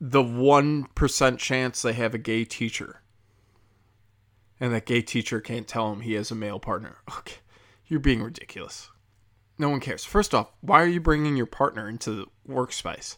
the 0.00 0.22
1% 0.22 1.38
chance 1.38 1.82
they 1.82 1.92
have 1.92 2.14
a 2.14 2.18
gay 2.18 2.44
teacher 2.44 2.99
and 4.60 4.72
that 4.72 4.86
gay 4.86 5.00
teacher 5.00 5.40
can't 5.40 5.66
tell 5.66 5.92
him 5.92 6.00
he 6.00 6.12
has 6.14 6.30
a 6.30 6.34
male 6.34 6.60
partner. 6.60 6.98
Okay, 7.18 7.36
you're 7.86 7.98
being 7.98 8.22
ridiculous. 8.22 8.88
No 9.58 9.68
one 9.68 9.80
cares. 9.80 10.04
First 10.04 10.32
off, 10.34 10.52
why 10.60 10.80
are 10.80 10.86
you 10.86 11.00
bringing 11.00 11.36
your 11.36 11.46
partner 11.46 11.88
into 11.88 12.12
the 12.12 12.26
workspace? 12.48 13.16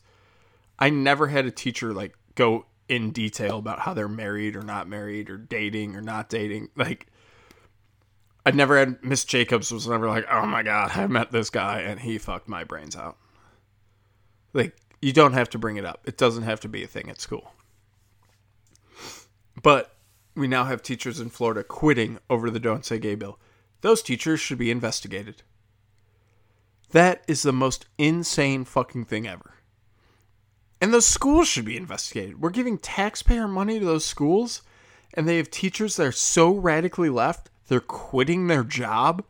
I 0.78 0.90
never 0.90 1.28
had 1.28 1.44
a 1.44 1.50
teacher 1.50 1.92
like 1.92 2.14
go 2.34 2.66
in 2.88 3.10
detail 3.10 3.58
about 3.58 3.80
how 3.80 3.94
they're 3.94 4.08
married 4.08 4.56
or 4.56 4.62
not 4.62 4.88
married 4.88 5.30
or 5.30 5.36
dating 5.36 5.94
or 5.94 6.00
not 6.00 6.28
dating. 6.28 6.70
Like, 6.74 7.06
I 8.44 8.50
never 8.50 8.78
had 8.78 9.04
Miss 9.04 9.24
Jacobs 9.24 9.70
was 9.70 9.86
never 9.86 10.08
like, 10.08 10.26
oh 10.30 10.46
my 10.46 10.62
god, 10.62 10.90
I 10.94 11.06
met 11.06 11.30
this 11.30 11.50
guy 11.50 11.80
and 11.80 12.00
he 12.00 12.18
fucked 12.18 12.48
my 12.48 12.64
brains 12.64 12.96
out. 12.96 13.16
Like, 14.52 14.76
you 15.00 15.12
don't 15.12 15.34
have 15.34 15.50
to 15.50 15.58
bring 15.58 15.76
it 15.76 15.84
up. 15.84 16.00
It 16.06 16.16
doesn't 16.16 16.42
have 16.42 16.60
to 16.60 16.68
be 16.68 16.82
a 16.82 16.88
thing 16.88 17.08
at 17.08 17.20
school. 17.20 17.52
But 19.62 19.94
we 20.34 20.48
now 20.48 20.64
have 20.64 20.82
teachers 20.82 21.20
in 21.20 21.30
Florida 21.30 21.62
quitting 21.62 22.18
over 22.30 22.50
the 22.50 22.60
Don't 22.60 22.84
Say 22.84 22.98
Gay 22.98 23.14
bill. 23.14 23.38
Those 23.80 24.02
teachers 24.02 24.40
should 24.40 24.58
be 24.58 24.70
investigated. 24.70 25.42
That 26.90 27.22
is 27.26 27.42
the 27.42 27.52
most 27.52 27.86
insane 27.98 28.64
fucking 28.64 29.06
thing 29.06 29.26
ever. 29.26 29.54
And 30.80 30.92
those 30.92 31.06
schools 31.06 31.48
should 31.48 31.64
be 31.64 31.76
investigated. 31.76 32.40
We're 32.40 32.50
giving 32.50 32.78
taxpayer 32.78 33.48
money 33.48 33.78
to 33.78 33.84
those 33.84 34.04
schools, 34.04 34.62
and 35.14 35.28
they 35.28 35.36
have 35.36 35.50
teachers 35.50 35.96
that 35.96 36.06
are 36.06 36.12
so 36.12 36.52
radically 36.52 37.08
left, 37.08 37.50
they're 37.68 37.80
quitting 37.80 38.46
their 38.46 38.64
job 38.64 39.24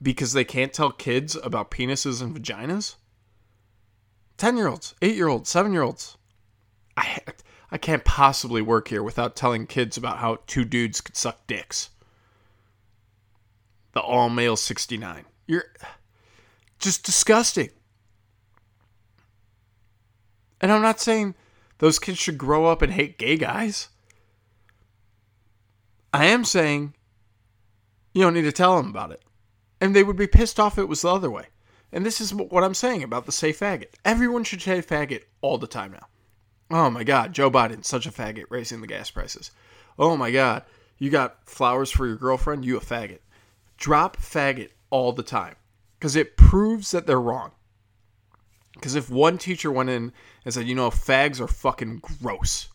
because 0.00 0.32
they 0.32 0.44
can't 0.44 0.72
tell 0.72 0.90
kids 0.90 1.36
about 1.42 1.70
penises 1.70 2.20
and 2.22 2.36
vaginas. 2.36 2.96
10 4.36 4.56
year 4.56 4.68
olds, 4.68 4.94
8 5.00 5.14
year 5.14 5.28
olds, 5.28 5.48
7 5.48 5.72
year 5.72 5.82
olds. 5.82 6.16
I, 6.96 7.20
I 7.74 7.76
can't 7.76 8.04
possibly 8.04 8.62
work 8.62 8.86
here 8.86 9.02
without 9.02 9.34
telling 9.34 9.66
kids 9.66 9.96
about 9.96 10.18
how 10.18 10.38
two 10.46 10.64
dudes 10.64 11.00
could 11.00 11.16
suck 11.16 11.44
dicks. 11.48 11.90
The 13.94 14.00
all 14.00 14.30
male 14.30 14.54
69. 14.54 15.24
You're 15.48 15.64
just 16.78 17.04
disgusting. 17.04 17.70
And 20.60 20.70
I'm 20.70 20.82
not 20.82 21.00
saying 21.00 21.34
those 21.78 21.98
kids 21.98 22.18
should 22.18 22.38
grow 22.38 22.66
up 22.66 22.80
and 22.80 22.92
hate 22.92 23.18
gay 23.18 23.36
guys. 23.36 23.88
I 26.12 26.26
am 26.26 26.44
saying 26.44 26.94
you 28.12 28.22
don't 28.22 28.34
need 28.34 28.42
to 28.42 28.52
tell 28.52 28.76
them 28.76 28.88
about 28.88 29.10
it. 29.10 29.24
And 29.80 29.96
they 29.96 30.04
would 30.04 30.16
be 30.16 30.28
pissed 30.28 30.60
off 30.60 30.74
if 30.74 30.84
it 30.84 30.88
was 30.88 31.02
the 31.02 31.12
other 31.12 31.28
way. 31.28 31.46
And 31.90 32.06
this 32.06 32.20
is 32.20 32.32
what 32.32 32.62
I'm 32.62 32.72
saying 32.72 33.02
about 33.02 33.26
the 33.26 33.32
say 33.32 33.52
faggot. 33.52 33.94
Everyone 34.04 34.44
should 34.44 34.62
say 34.62 34.80
faggot 34.80 35.24
all 35.40 35.58
the 35.58 35.66
time 35.66 35.90
now. 35.90 36.06
Oh 36.70 36.90
my 36.90 37.04
God, 37.04 37.32
Joe 37.32 37.50
Biden, 37.50 37.84
such 37.84 38.06
a 38.06 38.10
faggot, 38.10 38.46
raising 38.48 38.80
the 38.80 38.86
gas 38.86 39.10
prices. 39.10 39.50
Oh 39.98 40.16
my 40.16 40.30
God, 40.30 40.64
you 40.98 41.10
got 41.10 41.48
flowers 41.48 41.90
for 41.90 42.06
your 42.06 42.16
girlfriend, 42.16 42.64
you 42.64 42.76
a 42.76 42.80
faggot. 42.80 43.20
Drop 43.76 44.16
faggot 44.16 44.70
all 44.90 45.12
the 45.12 45.22
time 45.22 45.56
because 45.98 46.16
it 46.16 46.36
proves 46.36 46.90
that 46.92 47.06
they're 47.06 47.20
wrong. 47.20 47.52
Because 48.74 48.94
if 48.94 49.08
one 49.08 49.38
teacher 49.38 49.70
went 49.70 49.90
in 49.90 50.12
and 50.44 50.54
said, 50.54 50.66
you 50.66 50.74
know, 50.74 50.90
fags 50.90 51.40
are 51.40 51.46
fucking 51.46 52.00
gross, 52.00 52.68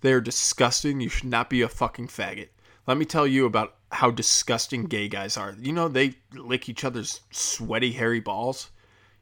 they're 0.00 0.20
disgusting, 0.20 1.00
you 1.00 1.08
should 1.08 1.28
not 1.28 1.50
be 1.50 1.62
a 1.62 1.68
fucking 1.68 2.08
faggot. 2.08 2.48
Let 2.86 2.96
me 2.96 3.04
tell 3.04 3.26
you 3.26 3.46
about 3.46 3.76
how 3.90 4.10
disgusting 4.10 4.84
gay 4.84 5.08
guys 5.08 5.36
are. 5.36 5.54
You 5.60 5.72
know, 5.72 5.88
they 5.88 6.14
lick 6.34 6.68
each 6.68 6.84
other's 6.84 7.20
sweaty, 7.30 7.92
hairy 7.92 8.20
balls. 8.20 8.70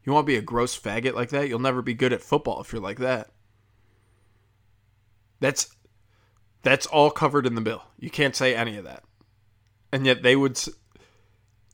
You 0.05 0.13
want 0.13 0.25
to 0.25 0.33
be 0.33 0.37
a 0.37 0.43
gross 0.43 0.79
faggot 0.79 1.15
like 1.15 1.31
that? 1.31 1.49
You'll 1.49 1.59
never 1.59 1.83
be 1.83 1.93
good 1.93 2.13
at 2.13 2.23
football 2.23 2.61
if 2.61 2.73
you're 2.73 2.81
like 2.81 2.99
that. 2.99 3.31
That's 5.41 5.75
that's 6.63 6.87
all 6.87 7.11
covered 7.11 7.47
in 7.47 7.55
the 7.55 7.61
bill. 7.61 7.83
You 7.99 8.11
can't 8.11 8.37
say 8.37 8.55
any 8.55 8.77
of 8.77 8.85
that. 8.85 9.03
And 9.93 10.07
yet 10.07 10.23
they 10.23 10.37
would 10.37 10.61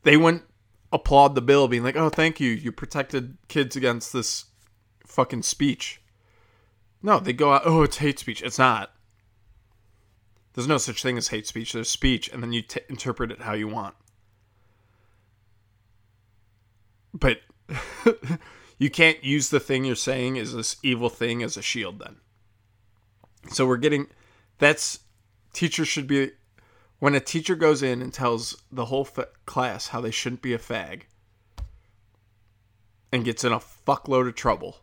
they 0.02 0.16
wouldn't 0.16 0.44
applaud 0.92 1.34
the 1.34 1.42
bill 1.42 1.68
being 1.68 1.82
like, 1.82 1.96
"Oh, 1.96 2.08
thank 2.08 2.40
you. 2.40 2.50
You 2.50 2.72
protected 2.72 3.36
kids 3.48 3.76
against 3.76 4.12
this 4.12 4.46
fucking 5.06 5.42
speech." 5.42 6.00
No, 7.02 7.18
they 7.18 7.32
go 7.32 7.52
out, 7.52 7.62
"Oh, 7.64 7.82
it's 7.82 7.98
hate 7.98 8.18
speech." 8.18 8.42
It's 8.42 8.58
not. 8.58 8.92
There's 10.54 10.68
no 10.68 10.78
such 10.78 11.02
thing 11.02 11.18
as 11.18 11.28
hate 11.28 11.46
speech. 11.46 11.72
There's 11.72 11.90
speech, 11.90 12.30
and 12.32 12.42
then 12.42 12.52
you 12.52 12.62
t- 12.62 12.80
interpret 12.88 13.30
it 13.30 13.42
how 13.42 13.52
you 13.52 13.68
want. 13.68 13.94
But 17.12 17.40
you 18.78 18.88
can't 18.88 19.22
use 19.22 19.50
the 19.50 19.60
thing 19.60 19.84
you're 19.84 19.96
saying 19.96 20.38
as 20.38 20.54
this 20.54 20.76
evil 20.82 21.10
thing 21.10 21.42
as 21.42 21.58
a 21.58 21.62
shield 21.62 21.98
then. 21.98 22.16
So 23.50 23.66
we're 23.66 23.76
getting 23.76 24.08
that's 24.58 25.00
teachers 25.52 25.88
should 25.88 26.06
be 26.06 26.30
when 26.98 27.14
a 27.14 27.20
teacher 27.20 27.54
goes 27.54 27.82
in 27.82 28.02
and 28.02 28.12
tells 28.12 28.62
the 28.70 28.86
whole 28.86 29.04
fa- 29.04 29.28
class 29.44 29.88
how 29.88 30.00
they 30.00 30.10
shouldn't 30.10 30.42
be 30.42 30.54
a 30.54 30.58
fag 30.58 31.02
and 33.12 33.24
gets 33.24 33.44
in 33.44 33.52
a 33.52 33.58
fuckload 33.58 34.28
of 34.28 34.34
trouble. 34.34 34.78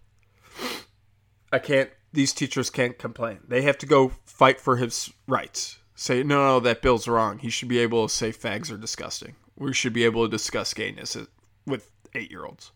I 1.52 1.60
can't 1.60 1.90
these 2.12 2.34
teachers 2.34 2.70
can't 2.70 2.98
complain. 2.98 3.40
They 3.48 3.64
have 3.64 3.78
to 3.80 3.86
go 3.86 4.14
fight 4.26 4.60
for 4.60 4.78
his 4.78 5.12
rights. 5.28 5.80
Say, 5.96 6.24
no, 6.24 6.44
no, 6.46 6.60
that 6.60 6.82
bill's 6.82 7.08
wrong. 7.08 7.40
He 7.40 7.50
should 7.50 7.68
be 7.68 7.80
able 7.80 8.08
to 8.08 8.14
say 8.14 8.32
fags 8.32 8.72
are 8.72 8.78
disgusting. 8.78 9.36
We 9.56 9.74
should 9.74 9.94
be 9.94 10.06
able 10.06 10.26
to 10.26 10.32
discuss 10.32 10.74
gayness 10.74 11.18
with 11.66 11.92
eight 12.14 12.32
year 12.32 12.46
olds. 12.46 12.72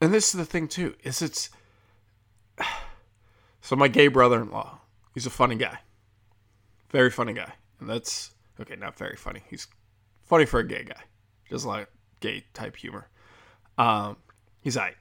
And 0.00 0.12
this 0.12 0.34
is 0.34 0.38
the 0.38 0.44
thing 0.44 0.68
too, 0.68 0.94
is 1.02 1.22
it's 1.22 1.50
so 3.64 3.76
my 3.76 3.88
gay 3.88 4.08
brother-in-law, 4.08 4.78
he's 5.14 5.24
a 5.24 5.30
funny 5.30 5.54
guy. 5.54 5.78
Very 6.90 7.10
funny 7.10 7.32
guy. 7.32 7.54
And 7.80 7.88
that's 7.88 8.34
okay, 8.60 8.76
not 8.76 8.98
very 8.98 9.16
funny. 9.16 9.40
He's 9.48 9.66
funny 10.22 10.44
for 10.44 10.60
a 10.60 10.68
gay 10.68 10.84
guy. 10.84 11.00
Just 11.48 11.64
like 11.64 11.88
gay 12.20 12.44
type 12.52 12.76
humor. 12.76 13.08
Um, 13.78 14.18
he's 14.60 14.76
like, 14.76 14.98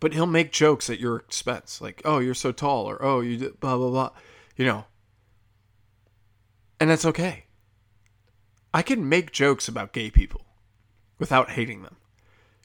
but 0.00 0.12
he'll 0.12 0.26
make 0.26 0.50
jokes 0.50 0.90
at 0.90 0.98
your 0.98 1.18
expense, 1.18 1.80
like, 1.80 2.02
"Oh, 2.04 2.18
you're 2.18 2.34
so 2.34 2.50
tall," 2.50 2.86
or 2.86 3.00
"Oh, 3.00 3.20
you 3.20 3.36
did 3.36 3.60
blah 3.60 3.76
blah 3.76 3.90
blah," 3.90 4.10
you 4.56 4.66
know. 4.66 4.86
And 6.80 6.90
that's 6.90 7.04
okay. 7.04 7.44
I 8.74 8.82
can 8.82 9.08
make 9.08 9.30
jokes 9.30 9.68
about 9.68 9.92
gay 9.92 10.10
people 10.10 10.44
without 11.20 11.50
hating 11.50 11.82
them. 11.82 11.98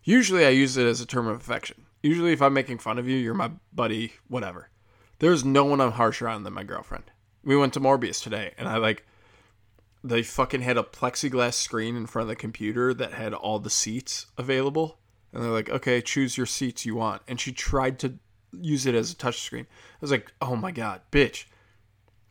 Usually, 0.03 0.47
I 0.47 0.49
use 0.49 0.77
it 0.77 0.87
as 0.87 0.99
a 0.99 1.05
term 1.05 1.27
of 1.27 1.39
affection. 1.39 1.85
Usually, 2.01 2.33
if 2.33 2.41
I'm 2.41 2.53
making 2.53 2.79
fun 2.79 2.97
of 2.97 3.07
you, 3.07 3.17
you're 3.17 3.35
my 3.35 3.51
buddy, 3.71 4.13
whatever. 4.27 4.69
There's 5.19 5.45
no 5.45 5.65
one 5.65 5.81
I'm 5.81 5.91
harsher 5.91 6.27
on 6.27 6.43
than 6.43 6.53
my 6.53 6.63
girlfriend. 6.63 7.05
We 7.43 7.55
went 7.55 7.73
to 7.73 7.79
Morbius 7.79 8.21
today, 8.21 8.53
and 8.57 8.67
I 8.67 8.77
like 8.77 9.05
they 10.03 10.23
fucking 10.23 10.61
had 10.61 10.77
a 10.77 10.83
plexiglass 10.83 11.55
screen 11.55 11.95
in 11.95 12.05
front 12.05 12.23
of 12.23 12.29
the 12.29 12.35
computer 12.35 12.93
that 12.93 13.13
had 13.13 13.33
all 13.33 13.59
the 13.59 13.69
seats 13.69 14.27
available. 14.37 14.97
And 15.33 15.43
they're 15.43 15.51
like, 15.51 15.69
okay, 15.69 16.01
choose 16.01 16.37
your 16.37 16.45
seats 16.45 16.85
you 16.85 16.95
want. 16.95 17.21
And 17.27 17.39
she 17.39 17.51
tried 17.51 17.99
to 17.99 18.15
use 18.51 18.85
it 18.85 18.95
as 18.95 19.11
a 19.11 19.15
touchscreen. 19.15 19.63
I 19.63 20.01
was 20.01 20.11
like, 20.11 20.31
oh 20.41 20.55
my 20.55 20.71
god, 20.71 21.01
bitch. 21.11 21.45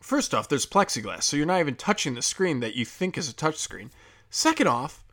First 0.00 0.34
off, 0.34 0.48
there's 0.48 0.66
plexiglass, 0.66 1.24
so 1.24 1.36
you're 1.36 1.46
not 1.46 1.60
even 1.60 1.74
touching 1.74 2.14
the 2.14 2.22
screen 2.22 2.60
that 2.60 2.74
you 2.74 2.84
think 2.84 3.18
is 3.18 3.28
a 3.28 3.34
touchscreen. 3.34 3.90
Second 4.30 4.66
off, 4.66 5.04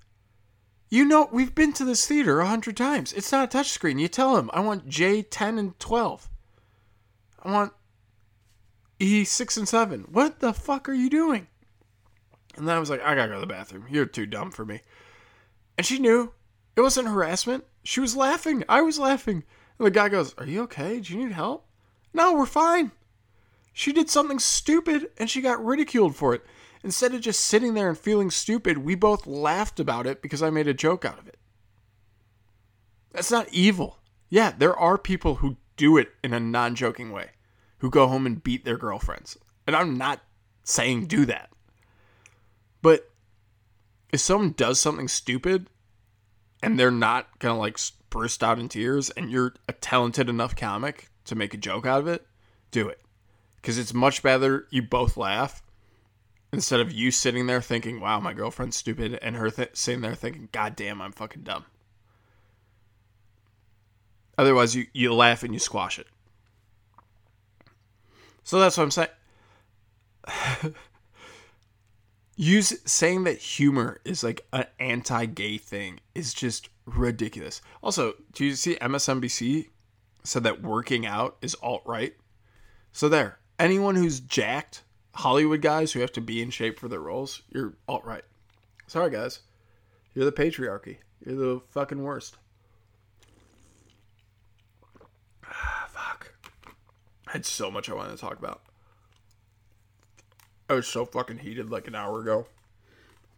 you 0.89 1.03
know, 1.03 1.27
we've 1.31 1.55
been 1.55 1.73
to 1.73 1.85
this 1.85 2.07
theater 2.07 2.39
a 2.39 2.47
hundred 2.47 2.77
times. 2.77 3.11
It's 3.13 3.31
not 3.31 3.53
a 3.53 3.57
touchscreen. 3.57 3.99
You 3.99 4.07
tell 4.07 4.37
him, 4.37 4.49
I 4.53 4.59
want 4.59 4.87
J10 4.87 5.59
and 5.59 5.79
12. 5.79 6.29
I 7.45 7.51
want 7.51 7.73
E6 8.99 9.57
and 9.57 9.69
7. 9.69 10.07
What 10.11 10.39
the 10.39 10.51
fuck 10.51 10.89
are 10.89 10.93
you 10.93 11.09
doing? 11.09 11.47
And 12.57 12.67
then 12.67 12.75
I 12.75 12.79
was 12.79 12.89
like, 12.89 13.01
I 13.01 13.13
gotta 13.13 13.29
go 13.29 13.35
to 13.35 13.41
the 13.41 13.47
bathroom. 13.47 13.85
You're 13.89 14.05
too 14.07 14.25
dumb 14.25 14.49
for 14.49 14.65
me. 14.65 14.81
And 15.77 15.85
she 15.85 15.99
knew. 15.99 16.33
It 16.75 16.81
wasn't 16.81 17.07
harassment. 17.07 17.63
She 17.83 17.99
was 17.99 18.15
laughing. 18.15 18.63
I 18.67 18.81
was 18.81 18.99
laughing. 18.99 19.43
And 19.77 19.85
the 19.85 19.91
guy 19.91 20.09
goes, 20.09 20.33
Are 20.37 20.45
you 20.45 20.63
okay? 20.63 20.99
Do 20.99 21.13
you 21.13 21.23
need 21.23 21.33
help? 21.33 21.67
No, 22.13 22.33
we're 22.33 22.45
fine. 22.45 22.91
She 23.73 23.93
did 23.93 24.09
something 24.09 24.39
stupid 24.39 25.09
and 25.17 25.29
she 25.29 25.41
got 25.41 25.63
ridiculed 25.63 26.15
for 26.15 26.33
it. 26.33 26.43
Instead 26.83 27.13
of 27.13 27.21
just 27.21 27.41
sitting 27.41 27.73
there 27.73 27.89
and 27.89 27.97
feeling 27.97 28.31
stupid, 28.31 28.79
we 28.79 28.95
both 28.95 29.27
laughed 29.27 29.79
about 29.79 30.07
it 30.07 30.21
because 30.21 30.41
I 30.41 30.49
made 30.49 30.67
a 30.67 30.73
joke 30.73 31.03
out 31.03 31.19
of 31.19 31.27
it. 31.27 31.37
That's 33.11 33.31
not 33.31 33.49
evil. 33.51 33.99
Yeah, 34.29 34.53
there 34.57 34.75
are 34.75 34.97
people 34.97 35.35
who 35.35 35.57
do 35.77 35.97
it 35.97 36.09
in 36.23 36.33
a 36.33 36.39
non 36.39 36.75
joking 36.75 37.11
way, 37.11 37.31
who 37.85 37.91
go 37.91 38.07
home 38.07 38.25
and 38.25 38.43
beat 38.43 38.65
their 38.65 38.79
girlfriends. 38.79 39.37
And 39.67 39.75
I'm 39.75 39.95
not 39.95 40.19
saying 40.63 41.05
do 41.05 41.23
that. 41.27 41.51
But 42.81 43.11
if 44.11 44.21
someone 44.21 44.53
does 44.57 44.79
something 44.79 45.07
stupid 45.07 45.67
and 46.63 46.79
they're 46.79 46.89
not 46.89 47.37
gonna 47.37 47.59
like 47.59 47.77
burst 48.09 48.43
out 48.43 48.57
in 48.57 48.69
tears 48.69 49.11
and 49.11 49.29
you're 49.29 49.53
a 49.69 49.73
talented 49.73 50.29
enough 50.29 50.55
comic 50.55 51.09
to 51.25 51.35
make 51.35 51.53
a 51.53 51.57
joke 51.57 51.85
out 51.85 51.99
of 51.99 52.07
it, 52.07 52.25
do 52.71 52.89
it. 52.89 53.01
Because 53.57 53.77
it's 53.77 53.93
much 53.93 54.23
better 54.23 54.65
you 54.71 54.81
both 54.81 55.15
laugh 55.15 55.61
instead 56.51 56.79
of 56.79 56.91
you 56.91 57.11
sitting 57.11 57.45
there 57.45 57.61
thinking, 57.61 57.99
wow, 57.99 58.19
my 58.19 58.33
girlfriend's 58.33 58.77
stupid, 58.77 59.19
and 59.21 59.35
her 59.35 59.51
th- 59.51 59.75
sitting 59.75 60.01
there 60.01 60.15
thinking, 60.15 60.49
god 60.51 60.75
damn, 60.75 61.03
I'm 61.03 61.11
fucking 61.11 61.43
dumb. 61.43 61.65
Otherwise, 64.39 64.75
you, 64.75 64.87
you 64.91 65.13
laugh 65.13 65.43
and 65.43 65.53
you 65.53 65.59
squash 65.59 65.99
it. 65.99 66.07
So 68.45 68.59
that's 68.59 68.77
what 68.77 68.83
I'm 68.83 68.91
saying. 68.91 69.09
use 72.35 72.73
saying 72.85 73.23
that 73.25 73.37
humor 73.37 73.99
is 74.05 74.23
like 74.23 74.45
an 74.53 74.65
anti-gay 74.79 75.57
thing 75.57 75.99
is 76.13 76.33
just 76.33 76.69
ridiculous. 76.85 77.61
Also, 77.81 78.13
do 78.33 78.45
you 78.45 78.53
see 78.55 78.75
MSNBC 78.75 79.69
said 80.23 80.43
that 80.43 80.61
working 80.61 81.05
out 81.05 81.37
is 81.41 81.55
alt 81.61 81.81
right? 81.85 82.15
So 82.91 83.09
there, 83.09 83.39
anyone 83.59 83.95
who's 83.95 84.19
jacked, 84.19 84.83
Hollywood 85.15 85.61
guys 85.61 85.91
who 85.91 86.01
have 86.01 86.11
to 86.13 86.21
be 86.21 86.41
in 86.41 86.51
shape 86.51 86.79
for 86.79 86.87
their 86.87 86.99
roles, 86.99 87.41
you're 87.49 87.73
alt 87.87 88.05
right. 88.05 88.23
Sorry 88.87 89.09
guys, 89.09 89.39
you're 90.13 90.25
the 90.25 90.31
patriarchy. 90.31 90.97
You're 91.25 91.35
the 91.35 91.61
fucking 91.69 92.03
worst. 92.03 92.37
Ah, 95.43 95.89
fuck. 95.89 96.31
I 97.24 97.24
had 97.35 97.45
so 97.45 97.69
much 97.69 97.89
I 97.89 97.93
wanted 97.93 98.11
to 98.11 98.17
talk 98.17 98.39
about. 98.39 98.61
I 100.69 100.73
was 100.73 100.87
so 100.87 101.05
fucking 101.05 101.39
heated 101.39 101.69
like 101.69 101.87
an 101.87 101.95
hour 101.95 102.21
ago. 102.21 102.47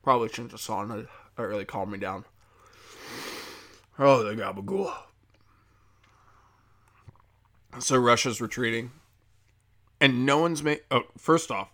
Probably 0.03 0.29
shouldn't 0.29 0.51
have 0.51 0.61
sauna 0.61 1.07
That 1.35 1.43
really 1.43 1.65
calmed 1.65 1.91
me 1.91 1.97
down. 1.97 2.23
Oh, 3.99 4.23
the 4.23 4.35
gabagool. 4.35 4.95
So 7.79 7.97
Russia's 7.97 8.39
retreating, 8.39 8.91
and 9.99 10.25
no 10.25 10.37
one's 10.37 10.63
made. 10.63 10.81
Oh, 10.89 11.03
first 11.17 11.51
off, 11.51 11.69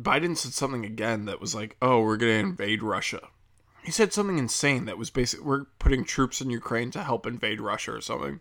Biden 0.00 0.36
said 0.36 0.52
something 0.52 0.84
again 0.84 1.26
that 1.26 1.40
was 1.40 1.54
like, 1.54 1.76
"Oh, 1.80 2.00
we're 2.02 2.16
gonna 2.16 2.32
invade 2.32 2.82
Russia." 2.82 3.28
He 3.82 3.92
said 3.92 4.12
something 4.12 4.38
insane 4.38 4.86
that 4.86 4.98
was 4.98 5.10
basically 5.10 5.46
we're 5.46 5.64
putting 5.78 6.04
troops 6.04 6.40
in 6.40 6.50
Ukraine 6.50 6.90
to 6.92 7.04
help 7.04 7.26
invade 7.26 7.60
Russia 7.60 7.92
or 7.92 8.00
something. 8.00 8.40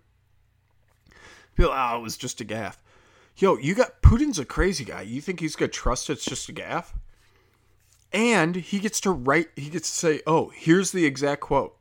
People, 1.55 1.73
oh, 1.73 1.97
it 1.97 2.01
was 2.01 2.17
just 2.17 2.41
a 2.41 2.45
gaffe. 2.45 2.77
Yo, 3.39 3.55
you 3.55 3.75
got 3.75 4.01
Putin's 4.01 4.39
a 4.39 4.45
crazy 4.45 4.83
guy. 4.83 5.01
You 5.01 5.21
think 5.21 5.39
he's 5.39 5.55
gonna 5.55 5.69
trust 5.69 6.09
it's 6.09 6.25
just 6.25 6.49
a 6.49 6.53
gaffe? 6.53 6.93
And 8.11 8.55
he 8.55 8.79
gets 8.79 8.99
to 9.01 9.11
write. 9.11 9.49
He 9.55 9.69
gets 9.69 9.91
to 9.91 9.95
say, 9.95 10.21
"Oh, 10.25 10.49
here's 10.55 10.91
the 10.91 11.05
exact 11.05 11.41
quote." 11.41 11.77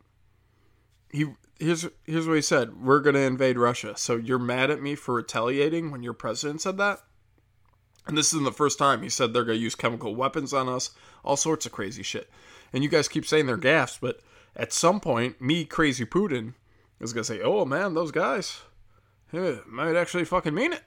He 1.11 1.33
here's 1.59 1.87
here's 2.05 2.29
what 2.29 2.35
he 2.35 2.43
said. 2.43 2.83
We're 2.83 3.01
gonna 3.01 3.21
invade 3.21 3.57
Russia. 3.57 3.97
So 3.97 4.17
you're 4.17 4.39
mad 4.39 4.71
at 4.71 4.83
me 4.83 4.95
for 4.97 5.15
retaliating 5.15 5.91
when 5.91 6.03
your 6.03 6.13
president 6.13 6.61
said 6.61 6.77
that? 6.77 7.01
And 8.07 8.19
this 8.19 8.35
isn't 8.35 8.45
the 8.45 8.53
first 8.53 8.79
time 8.79 9.01
he 9.01 9.09
said 9.09 9.33
they're 9.33 9.45
gonna 9.45 9.57
use 9.57 9.75
chemical 9.75 10.15
weapons 10.15 10.53
on 10.53 10.69
us. 10.69 10.91
All 11.25 11.39
sorts 11.39 11.65
of 11.65 11.73
crazy 11.73 12.03
shit. 12.03 12.29
And 12.71 12.85
you 12.85 12.91
guys 12.91 13.09
keep 13.09 13.25
saying 13.25 13.47
they're 13.47 13.57
gaffes, 13.57 13.99
but 13.99 14.21
at 14.55 14.75
some 14.75 15.01
point, 15.01 15.41
me, 15.41 15.65
crazy 15.65 16.05
Putin, 16.05 16.53
is 17.01 17.15
gonna 17.15 17.25
say, 17.25 17.41
"Oh 17.41 17.65
man, 17.65 17.95
those 17.95 18.11
guys." 18.11 18.61
yeah, 19.33 19.57
might 19.67 19.97
actually 19.97 20.27
fucking 20.27 20.55
mean 20.55 20.75
it. 20.75 20.83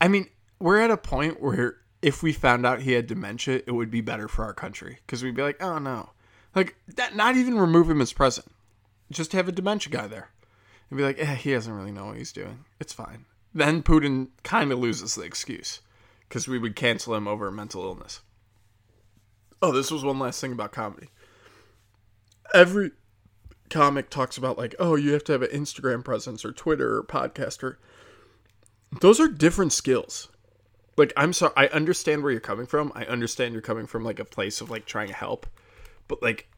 I 0.00 0.08
mean, 0.08 0.28
we're 0.58 0.80
at 0.80 0.90
a 0.90 0.96
point 0.96 1.42
where 1.42 1.76
if 2.02 2.22
we 2.22 2.32
found 2.32 2.64
out 2.64 2.82
he 2.82 2.92
had 2.92 3.06
dementia, 3.06 3.62
it 3.66 3.72
would 3.72 3.90
be 3.90 4.00
better 4.00 4.28
for 4.28 4.44
our 4.44 4.54
country 4.54 4.98
because 5.06 5.22
we'd 5.22 5.34
be 5.34 5.42
like, 5.42 5.62
oh 5.62 5.78
no, 5.78 6.10
like 6.54 6.76
that. 6.96 7.16
Not 7.16 7.36
even 7.36 7.58
remove 7.58 7.90
him 7.90 8.00
as 8.00 8.12
president, 8.12 8.54
just 9.10 9.32
have 9.32 9.48
a 9.48 9.52
dementia 9.52 9.92
guy 9.92 10.06
there, 10.06 10.30
and 10.90 10.96
be 10.96 11.02
like, 11.02 11.18
eh, 11.18 11.34
he 11.34 11.52
doesn't 11.52 11.72
really 11.72 11.92
know 11.92 12.06
what 12.06 12.16
he's 12.16 12.32
doing. 12.32 12.64
It's 12.80 12.92
fine. 12.92 13.24
Then 13.54 13.82
Putin 13.82 14.28
kind 14.44 14.70
of 14.70 14.78
loses 14.78 15.14
the 15.14 15.22
excuse 15.22 15.80
because 16.28 16.46
we 16.46 16.58
would 16.58 16.76
cancel 16.76 17.14
him 17.14 17.26
over 17.26 17.48
a 17.48 17.52
mental 17.52 17.82
illness. 17.82 18.20
Oh, 19.60 19.72
this 19.72 19.90
was 19.90 20.04
one 20.04 20.18
last 20.18 20.40
thing 20.40 20.52
about 20.52 20.72
comedy. 20.72 21.08
Every 22.54 22.92
comic 23.70 24.10
talks 24.10 24.36
about 24.36 24.58
like, 24.58 24.74
oh, 24.78 24.94
you 24.94 25.12
have 25.12 25.24
to 25.24 25.32
have 25.32 25.42
an 25.42 25.50
Instagram 25.50 26.04
presence 26.04 26.44
or 26.44 26.52
Twitter 26.52 26.98
or 26.98 27.02
podcast 27.02 27.62
or 27.62 27.78
those 29.00 29.20
are 29.20 29.28
different 29.28 29.72
skills. 29.72 30.28
Like 30.96 31.12
I'm 31.16 31.32
sorry, 31.32 31.52
I 31.56 31.66
understand 31.68 32.22
where 32.22 32.32
you're 32.32 32.40
coming 32.40 32.66
from. 32.66 32.92
I 32.94 33.04
understand 33.04 33.52
you're 33.52 33.62
coming 33.62 33.86
from 33.86 34.04
like 34.04 34.18
a 34.18 34.24
place 34.24 34.60
of 34.60 34.70
like 34.70 34.84
trying 34.84 35.08
to 35.08 35.14
help, 35.14 35.46
but 36.08 36.22
like 36.22 36.50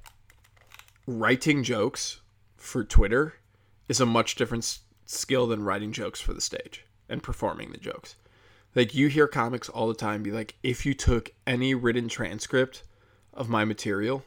writing 1.06 1.62
jokes 1.62 2.20
for 2.56 2.84
Twitter 2.84 3.34
is 3.88 4.00
a 4.00 4.06
much 4.06 4.36
different 4.36 4.64
s- 4.64 4.80
skill 5.04 5.46
than 5.46 5.64
writing 5.64 5.92
jokes 5.92 6.20
for 6.20 6.32
the 6.32 6.40
stage 6.40 6.84
and 7.08 7.22
performing 7.22 7.72
the 7.72 7.78
jokes. 7.78 8.16
Like 8.74 8.94
you 8.94 9.08
hear 9.08 9.26
comics 9.26 9.68
all 9.68 9.88
the 9.88 9.94
time 9.94 10.22
be 10.22 10.30
like, 10.30 10.56
if 10.62 10.86
you 10.86 10.94
took 10.94 11.30
any 11.46 11.74
written 11.74 12.08
transcript 12.08 12.84
of 13.34 13.48
my 13.48 13.64
material 13.64 14.22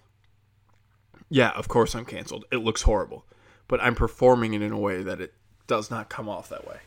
yeah, 1.34 1.50
of 1.56 1.68
course 1.68 1.96
I'm 1.96 2.06
canceled. 2.06 2.46
It 2.52 2.58
looks 2.58 2.84
horrible, 2.84 3.26
but 3.68 3.82
I'm 3.82 3.96
performing 3.96 4.54
it 4.54 4.62
in 4.62 4.72
a 4.72 4.78
way 4.78 5.02
that 5.02 5.20
it 5.20 5.34
does 5.66 5.90
not 5.90 6.08
come 6.08 6.30
off 6.30 6.48
that 6.50 6.68
way. 6.68 6.78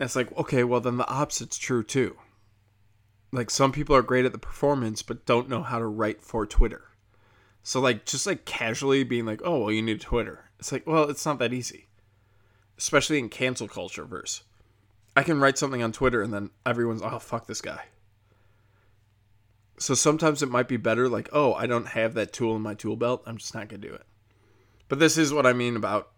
It's 0.00 0.16
like, 0.16 0.36
okay, 0.36 0.64
well 0.64 0.80
then 0.80 0.96
the 0.96 1.10
opposite's 1.10 1.58
true 1.58 1.82
too. 1.82 2.16
Like 3.32 3.50
some 3.50 3.72
people 3.72 3.94
are 3.96 4.02
great 4.02 4.24
at 4.24 4.32
the 4.32 4.38
performance 4.38 5.02
but 5.02 5.26
don't 5.26 5.48
know 5.48 5.62
how 5.62 5.78
to 5.78 5.86
write 5.86 6.22
for 6.22 6.46
Twitter. 6.46 6.84
So 7.62 7.80
like 7.80 8.06
just 8.06 8.26
like 8.26 8.44
casually 8.44 9.04
being 9.04 9.26
like, 9.26 9.40
"Oh, 9.44 9.64
well 9.64 9.72
you 9.72 9.82
need 9.82 10.00
Twitter." 10.00 10.50
It's 10.58 10.72
like, 10.72 10.86
well, 10.86 11.10
it's 11.10 11.26
not 11.26 11.38
that 11.40 11.52
easy. 11.52 11.88
Especially 12.78 13.18
in 13.18 13.28
cancel 13.28 13.68
culture 13.68 14.04
verse. 14.04 14.42
I 15.16 15.22
can 15.22 15.40
write 15.40 15.58
something 15.58 15.82
on 15.82 15.92
Twitter 15.92 16.22
and 16.22 16.32
then 16.32 16.50
everyone's, 16.64 17.02
"Oh, 17.02 17.18
fuck 17.18 17.46
this 17.46 17.60
guy." 17.60 17.86
So 19.78 19.94
sometimes 19.94 20.42
it 20.42 20.50
might 20.50 20.66
be 20.66 20.76
better, 20.76 21.08
like, 21.08 21.28
oh, 21.32 21.54
I 21.54 21.66
don't 21.66 21.88
have 21.88 22.14
that 22.14 22.32
tool 22.32 22.56
in 22.56 22.62
my 22.62 22.74
tool 22.74 22.96
belt. 22.96 23.22
I'm 23.26 23.36
just 23.36 23.54
not 23.54 23.68
going 23.68 23.80
to 23.80 23.88
do 23.88 23.94
it. 23.94 24.06
But 24.88 24.98
this 24.98 25.16
is 25.16 25.32
what 25.32 25.46
I 25.46 25.52
mean 25.52 25.76
about 25.76 26.10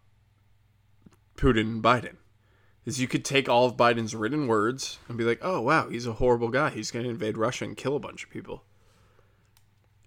Putin 1.37 1.61
and 1.61 1.83
Biden. 1.83 2.17
Is 2.91 3.01
you 3.01 3.07
could 3.07 3.25
take 3.25 3.49
all 3.49 3.67
of 3.67 3.77
Biden's 3.77 4.17
written 4.17 4.49
words 4.49 4.99
and 5.09 5.17
be 5.17 5.23
like, 5.23 5.39
oh, 5.43 5.61
wow, 5.61 5.89
he's 5.89 6.09
a 6.09 6.15
horrible 6.15 6.49
guy. 6.49 6.71
He's 6.71 6.91
going 6.91 7.05
to 7.05 7.11
invade 7.11 7.39
Russia 7.39 7.65
and 7.65 7.77
kill 7.77 7.95
a 7.95 8.01
bunch 8.01 8.25
of 8.25 8.31
people. 8.31 8.65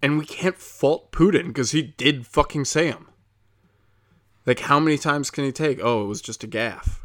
And 0.02 0.18
we 0.18 0.26
can't 0.26 0.58
fault 0.58 1.10
Putin 1.10 1.46
because 1.46 1.70
he 1.70 1.80
did 1.80 2.26
fucking 2.26 2.66
say 2.66 2.88
him. 2.88 3.08
Like, 4.44 4.60
how 4.60 4.78
many 4.78 4.98
times 4.98 5.30
can 5.30 5.44
he 5.44 5.50
take? 5.50 5.80
Oh, 5.82 6.04
it 6.04 6.08
was 6.08 6.20
just 6.20 6.44
a 6.44 6.46
gaffe. 6.46 6.98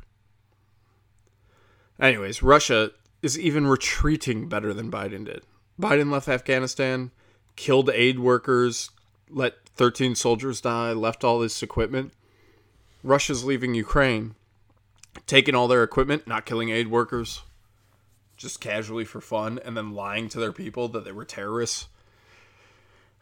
Anyways, 1.97 2.43
Russia 2.43 2.91
is 3.21 3.39
even 3.39 3.65
retreating 3.65 4.49
better 4.49 4.73
than 4.73 4.91
Biden 4.91 5.23
did. 5.23 5.43
Biden 5.79 6.11
left 6.11 6.27
Afghanistan, 6.27 7.11
killed 7.55 7.89
aid 7.89 8.19
workers, 8.19 8.89
let 9.29 9.53
13 9.75 10.15
soldiers 10.15 10.59
die, 10.59 10.91
left 10.91 11.23
all 11.23 11.39
this 11.39 11.63
equipment. 11.63 12.11
Russia's 13.01 13.45
leaving 13.45 13.75
Ukraine, 13.75 14.35
taking 15.25 15.55
all 15.55 15.67
their 15.67 15.83
equipment, 15.83 16.27
not 16.27 16.45
killing 16.45 16.69
aid 16.69 16.89
workers, 16.89 17.41
just 18.37 18.61
casually 18.61 19.05
for 19.05 19.21
fun, 19.21 19.59
and 19.63 19.75
then 19.75 19.93
lying 19.93 20.29
to 20.29 20.39
their 20.39 20.51
people 20.51 20.87
that 20.89 21.05
they 21.05 21.11
were 21.11 21.25
terrorists. 21.25 21.87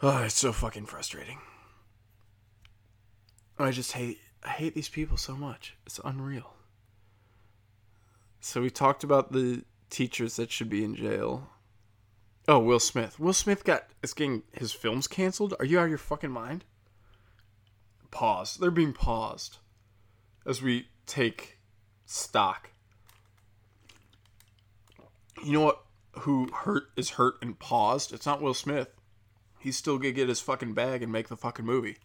Oh, 0.01 0.23
it's 0.23 0.35
so 0.35 0.51
fucking 0.51 0.85
frustrating. 0.85 1.39
I 3.59 3.71
just 3.71 3.93
hate 3.93 4.19
I 4.43 4.49
hate 4.49 4.75
these 4.75 4.89
people 4.89 5.17
so 5.17 5.35
much. 5.35 5.75
It's 5.85 5.99
unreal. 6.05 6.53
So 8.39 8.61
we 8.61 8.69
talked 8.69 9.03
about 9.03 9.31
the 9.31 9.63
teachers 9.89 10.35
that 10.35 10.51
should 10.51 10.69
be 10.69 10.83
in 10.83 10.95
jail 10.95 11.49
Oh, 12.49 12.59
Will 12.59 12.79
Smith. 12.79 13.19
Will 13.19 13.33
Smith 13.33 13.65
got 13.65 13.87
is 14.01 14.13
getting 14.13 14.43
his 14.53 14.71
films 14.71 15.07
canceled. 15.07 15.53
Are 15.59 15.65
you 15.65 15.79
out 15.79 15.83
of 15.83 15.89
your 15.89 15.97
fucking 15.97 16.31
mind? 16.31 16.63
Pause. 18.09 18.57
They're 18.57 18.71
being 18.71 18.93
paused 18.93 19.57
as 20.45 20.61
we 20.61 20.87
take 21.05 21.56
stock. 22.07 22.71
You 25.43 25.51
know 25.53 25.61
what? 25.61 25.83
Who 26.21 26.49
hurt 26.51 26.85
is 26.95 27.11
hurt 27.11 27.35
and 27.43 27.59
paused? 27.59 28.11
It's 28.11 28.25
not 28.25 28.41
Will 28.41 28.55
Smith. 28.55 28.89
He's 29.59 29.77
still 29.77 29.99
gonna 29.99 30.11
get 30.11 30.29
his 30.29 30.41
fucking 30.41 30.73
bag 30.73 31.03
and 31.03 31.11
make 31.11 31.27
the 31.27 31.37
fucking 31.37 31.65
movie. 31.65 31.97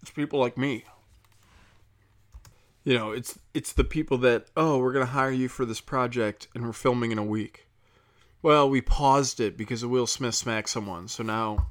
It's 0.00 0.10
people 0.10 0.40
like 0.40 0.56
me. 0.56 0.84
You 2.84 2.96
know, 2.96 3.10
it's 3.10 3.38
it's 3.52 3.74
the 3.74 3.84
people 3.84 4.16
that 4.18 4.46
oh 4.56 4.78
we're 4.78 4.94
gonna 4.94 5.04
hire 5.04 5.30
you 5.30 5.48
for 5.48 5.66
this 5.66 5.82
project 5.82 6.48
and 6.54 6.64
we're 6.64 6.72
filming 6.72 7.12
in 7.12 7.18
a 7.18 7.24
week 7.24 7.66
well, 8.42 8.70
we 8.70 8.80
paused 8.80 9.38
it 9.40 9.56
because 9.56 9.84
Will 9.84 10.06
Smith 10.06 10.34
smacked 10.34 10.70
someone. 10.70 11.08
So 11.08 11.22
now 11.22 11.68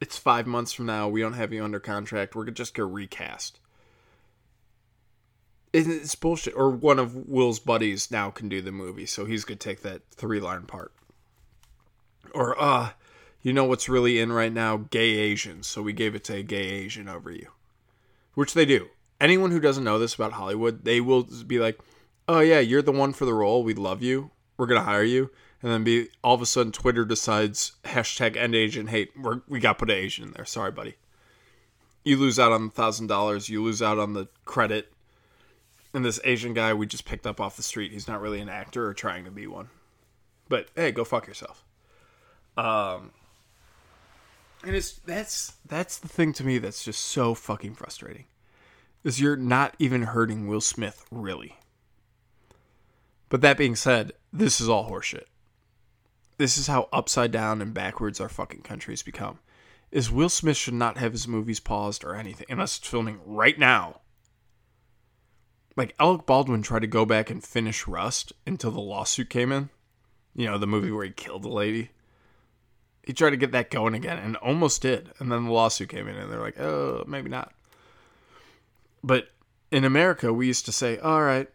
it's 0.00 0.16
five 0.16 0.46
months 0.46 0.72
from 0.72 0.86
now. 0.86 1.08
We 1.08 1.20
don't 1.20 1.34
have 1.34 1.52
you 1.52 1.62
under 1.62 1.78
contract. 1.78 2.34
We're 2.34 2.50
just 2.50 2.74
to 2.76 2.84
recast. 2.84 3.60
It's 5.72 6.14
bullshit. 6.14 6.54
Or 6.56 6.70
one 6.70 6.98
of 6.98 7.28
Will's 7.28 7.58
buddies 7.60 8.10
now 8.10 8.30
can 8.30 8.48
do 8.48 8.60
the 8.60 8.72
movie. 8.72 9.06
So 9.06 9.24
he's 9.24 9.44
to 9.44 9.56
take 9.56 9.82
that 9.82 10.02
three 10.10 10.40
line 10.40 10.62
part. 10.62 10.92
Or, 12.32 12.60
uh, 12.60 12.90
you 13.42 13.52
know 13.52 13.64
what's 13.64 13.88
really 13.88 14.18
in 14.20 14.32
right 14.32 14.52
now? 14.52 14.76
Gay 14.90 15.00
Asians. 15.00 15.66
So 15.66 15.82
we 15.82 15.92
gave 15.92 16.14
it 16.14 16.24
to 16.24 16.36
a 16.36 16.42
gay 16.42 16.68
Asian 16.70 17.08
over 17.08 17.30
you. 17.30 17.48
Which 18.34 18.54
they 18.54 18.64
do. 18.64 18.88
Anyone 19.20 19.50
who 19.50 19.60
doesn't 19.60 19.84
know 19.84 19.98
this 19.98 20.14
about 20.14 20.32
Hollywood, 20.32 20.84
they 20.84 21.00
will 21.00 21.26
be 21.46 21.58
like, 21.58 21.78
oh, 22.28 22.40
yeah, 22.40 22.60
you're 22.60 22.82
the 22.82 22.92
one 22.92 23.12
for 23.12 23.24
the 23.24 23.34
role. 23.34 23.62
We 23.62 23.74
love 23.74 24.02
you 24.02 24.30
we're 24.60 24.66
gonna 24.66 24.82
hire 24.82 25.02
you, 25.02 25.30
and 25.62 25.72
then 25.72 25.82
be 25.82 26.08
all 26.22 26.34
of 26.34 26.42
a 26.42 26.46
sudden 26.46 26.70
Twitter 26.70 27.06
decides 27.06 27.72
hashtag 27.84 28.36
end 28.36 28.54
Asian 28.54 28.88
hate. 28.88 29.10
We're, 29.18 29.40
we 29.48 29.58
got 29.58 29.78
put 29.78 29.90
an 29.90 29.96
Asian 29.96 30.26
in 30.26 30.32
there. 30.32 30.44
Sorry, 30.44 30.70
buddy. 30.70 30.96
You 32.04 32.18
lose 32.18 32.38
out 32.38 32.52
on 32.52 32.66
the 32.66 32.70
thousand 32.70 33.06
dollars. 33.06 33.48
You 33.48 33.62
lose 33.62 33.80
out 33.80 33.98
on 33.98 34.12
the 34.12 34.28
credit. 34.44 34.92
And 35.92 36.04
this 36.04 36.20
Asian 36.24 36.54
guy 36.54 36.72
we 36.72 36.86
just 36.86 37.04
picked 37.04 37.26
up 37.26 37.40
off 37.40 37.56
the 37.56 37.62
street. 37.62 37.92
He's 37.92 38.08
not 38.08 38.20
really 38.20 38.40
an 38.40 38.48
actor 38.48 38.86
or 38.86 38.94
trying 38.94 39.24
to 39.24 39.30
be 39.30 39.46
one. 39.46 39.70
But 40.48 40.68
hey, 40.76 40.92
go 40.92 41.04
fuck 41.04 41.26
yourself. 41.26 41.64
Um, 42.56 43.12
and 44.64 44.76
it's 44.76 44.92
that's 44.92 45.54
that's 45.66 45.98
the 45.98 46.08
thing 46.08 46.32
to 46.34 46.44
me 46.44 46.58
that's 46.58 46.84
just 46.84 47.00
so 47.00 47.34
fucking 47.34 47.74
frustrating. 47.74 48.26
Is 49.02 49.20
you're 49.20 49.36
not 49.36 49.74
even 49.78 50.02
hurting 50.02 50.46
Will 50.46 50.60
Smith 50.60 51.04
really. 51.10 51.56
But 53.28 53.40
that 53.40 53.56
being 53.56 53.76
said, 53.76 54.12
this 54.32 54.60
is 54.60 54.68
all 54.68 54.90
horseshit. 54.90 55.24
This 56.36 56.58
is 56.58 56.66
how 56.66 56.88
upside 56.92 57.30
down 57.30 57.62
and 57.62 57.72
backwards 57.72 58.20
our 58.20 58.28
fucking 58.28 58.62
country's 58.62 59.02
become. 59.02 59.38
Is 59.90 60.10
Will 60.10 60.28
Smith 60.28 60.56
should 60.56 60.74
not 60.74 60.98
have 60.98 61.12
his 61.12 61.28
movies 61.28 61.60
paused 61.60 62.04
or 62.04 62.14
anything 62.14 62.46
unless 62.50 62.78
it's 62.78 62.88
filming 62.88 63.20
right 63.24 63.58
now. 63.58 64.00
Like 65.76 65.94
Alec 65.98 66.26
Baldwin 66.26 66.62
tried 66.62 66.80
to 66.80 66.86
go 66.86 67.04
back 67.04 67.30
and 67.30 67.42
finish 67.42 67.86
Rust 67.86 68.32
until 68.46 68.70
the 68.70 68.80
lawsuit 68.80 69.30
came 69.30 69.52
in. 69.52 69.70
You 70.34 70.46
know, 70.46 70.58
the 70.58 70.66
movie 70.66 70.90
where 70.90 71.04
he 71.04 71.10
killed 71.10 71.42
the 71.42 71.48
lady. 71.48 71.90
He 73.02 73.12
tried 73.12 73.30
to 73.30 73.36
get 73.36 73.52
that 73.52 73.70
going 73.70 73.94
again 73.94 74.18
and 74.18 74.36
almost 74.36 74.82
did. 74.82 75.10
And 75.18 75.30
then 75.30 75.46
the 75.46 75.52
lawsuit 75.52 75.88
came 75.88 76.06
in 76.06 76.16
and 76.16 76.30
they're 76.30 76.40
like, 76.40 76.60
oh, 76.60 77.04
maybe 77.06 77.28
not. 77.28 77.52
But 79.02 79.28
in 79.70 79.84
America, 79.84 80.32
we 80.32 80.46
used 80.46 80.66
to 80.66 80.72
say, 80.72 80.98
all 80.98 81.22
right, 81.22 81.48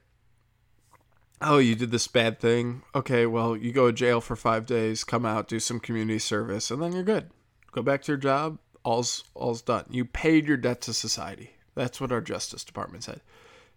oh, 1.41 1.57
you 1.57 1.75
did 1.75 1.91
this 1.91 2.07
bad 2.07 2.39
thing. 2.39 2.81
Okay, 2.93 3.25
well, 3.25 3.55
you 3.55 3.71
go 3.71 3.87
to 3.87 3.93
jail 3.93 4.21
for 4.21 4.35
five 4.35 4.65
days, 4.65 5.03
come 5.03 5.25
out, 5.25 5.47
do 5.47 5.59
some 5.59 5.79
community 5.79 6.19
service, 6.19 6.71
and 6.71 6.81
then 6.81 6.93
you're 6.93 7.03
good. 7.03 7.29
Go 7.71 7.81
back 7.81 8.01
to 8.03 8.11
your 8.11 8.17
job. 8.17 8.57
All's 8.83 9.23
all's 9.33 9.61
done. 9.61 9.85
You 9.89 10.05
paid 10.05 10.45
your 10.45 10.57
debt 10.57 10.81
to 10.81 10.93
society. 10.93 11.51
That's 11.73 11.99
what 11.99 12.11
our 12.11 12.21
Justice 12.21 12.63
Department 12.63 13.03
said. 13.03 13.21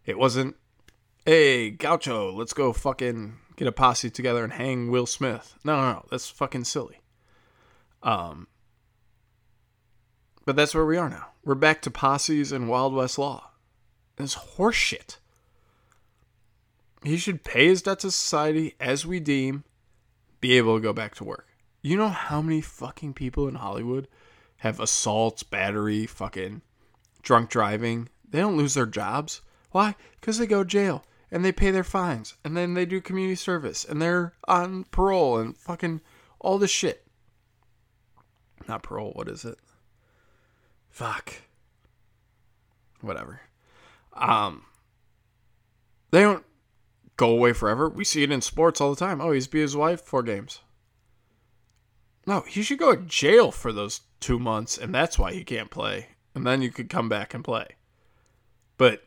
It 0.08 0.18
wasn't, 0.18 0.56
hey, 1.26 1.68
Gaucho, 1.68 2.32
let's 2.32 2.54
go 2.54 2.72
fucking 2.72 3.34
get 3.56 3.68
a 3.68 3.72
posse 3.72 4.08
together 4.08 4.42
and 4.42 4.54
hang 4.54 4.90
Will 4.90 5.04
Smith. 5.04 5.54
No, 5.64 5.76
no, 5.76 5.92
no. 5.92 6.06
That's 6.10 6.30
fucking 6.30 6.64
silly. 6.64 7.02
Um, 8.02 8.46
but 10.46 10.56
that's 10.56 10.74
where 10.74 10.86
we 10.86 10.96
are 10.96 11.10
now. 11.10 11.26
We're 11.44 11.56
back 11.56 11.82
to 11.82 11.90
posses 11.90 12.52
and 12.52 12.70
Wild 12.70 12.94
West 12.94 13.18
law. 13.18 13.50
It's 14.16 14.34
horseshit. 14.56 15.18
He 17.04 17.18
should 17.18 17.44
pay 17.44 17.66
his 17.66 17.82
debt 17.82 17.98
to 17.98 18.10
society 18.10 18.76
as 18.80 19.04
we 19.04 19.20
deem, 19.20 19.64
be 20.40 20.56
able 20.56 20.78
to 20.78 20.82
go 20.82 20.94
back 20.94 21.16
to 21.16 21.24
work. 21.24 21.48
You 21.82 21.98
know 21.98 22.08
how 22.08 22.40
many 22.40 22.62
fucking 22.62 23.12
people 23.12 23.46
in 23.46 23.56
Hollywood 23.56 24.08
have 24.56 24.80
assaults, 24.80 25.42
battery, 25.42 26.06
fucking 26.06 26.62
drunk 27.20 27.50
driving? 27.50 28.08
They 28.26 28.40
don't 28.40 28.56
lose 28.56 28.72
their 28.72 28.86
jobs. 28.86 29.42
Why? 29.70 29.94
Because 30.20 30.38
they 30.38 30.46
go 30.46 30.62
to 30.62 30.68
jail 30.68 31.04
and 31.30 31.44
they 31.44 31.52
pay 31.52 31.70
their 31.70 31.84
fines 31.84 32.34
and 32.44 32.56
then 32.56 32.74
they 32.74 32.86
do 32.86 33.00
community 33.00 33.34
service 33.34 33.84
and 33.84 34.00
they're 34.00 34.34
on 34.46 34.84
parole 34.84 35.38
and 35.38 35.56
fucking 35.56 36.00
all 36.40 36.58
this 36.58 36.70
shit. 36.70 37.06
Not 38.66 38.82
parole, 38.82 39.12
what 39.14 39.28
is 39.28 39.44
it? 39.44 39.58
Fuck. 40.88 41.34
Whatever. 43.00 43.40
Um 44.14 44.64
they 46.10 46.22
don't 46.22 46.44
go 47.16 47.30
away 47.30 47.52
forever. 47.52 47.88
We 47.88 48.04
see 48.04 48.22
it 48.22 48.32
in 48.32 48.40
sports 48.40 48.80
all 48.80 48.90
the 48.90 48.96
time. 48.96 49.20
Oh, 49.20 49.32
he's 49.32 49.46
beat 49.46 49.60
his 49.60 49.76
wife 49.76 50.00
four 50.00 50.22
games. 50.22 50.60
No, 52.26 52.42
he 52.42 52.62
should 52.62 52.78
go 52.78 52.94
to 52.94 53.02
jail 53.02 53.50
for 53.50 53.72
those 53.72 54.02
two 54.20 54.38
months, 54.38 54.76
and 54.76 54.94
that's 54.94 55.18
why 55.18 55.32
he 55.32 55.44
can't 55.44 55.70
play. 55.70 56.08
And 56.34 56.46
then 56.46 56.60
you 56.60 56.70
could 56.70 56.90
come 56.90 57.08
back 57.08 57.32
and 57.32 57.42
play. 57.42 57.66
But 58.76 59.02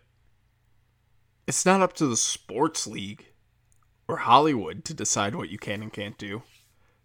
it's 1.48 1.66
not 1.66 1.82
up 1.82 1.94
to 1.94 2.08
the 2.08 2.18
sports 2.18 2.88
league 2.88 3.26
or 4.08 4.18
Hollywood 4.18 4.86
to 4.86 4.94
decide 4.94 5.36
what 5.36 5.50
you 5.50 5.58
can 5.58 5.82
and 5.82 5.94
can't 5.94 6.18
do. 6.18 6.44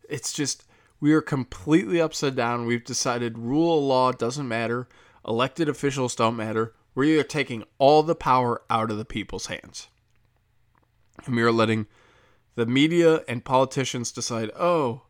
It's 0.08 0.32
just 0.32 0.64
we 1.00 1.12
are 1.12 1.22
completely 1.22 2.00
upside 2.00 2.36
down. 2.36 2.66
We've 2.66 2.84
decided 2.84 3.38
rule 3.38 3.78
of 3.78 3.84
law 3.84 4.12
doesn't 4.12 4.48
matter, 4.48 4.88
elected 5.26 5.68
officials 5.68 6.14
don't 6.14 6.36
matter. 6.36 6.74
We 6.94 7.18
are 7.18 7.24
taking 7.24 7.64
all 7.78 8.02
the 8.02 8.14
power 8.14 8.62
out 8.70 8.90
of 8.90 8.96
the 8.96 9.04
people's 9.04 9.46
hands 9.46 9.88
and 11.24 11.34
we 11.34 11.42
are 11.42 11.52
letting 11.52 11.86
the 12.54 12.66
media 12.66 13.22
and 13.28 13.44
politicians 13.44 14.12
decide, 14.12 14.50
oh, 14.58 15.02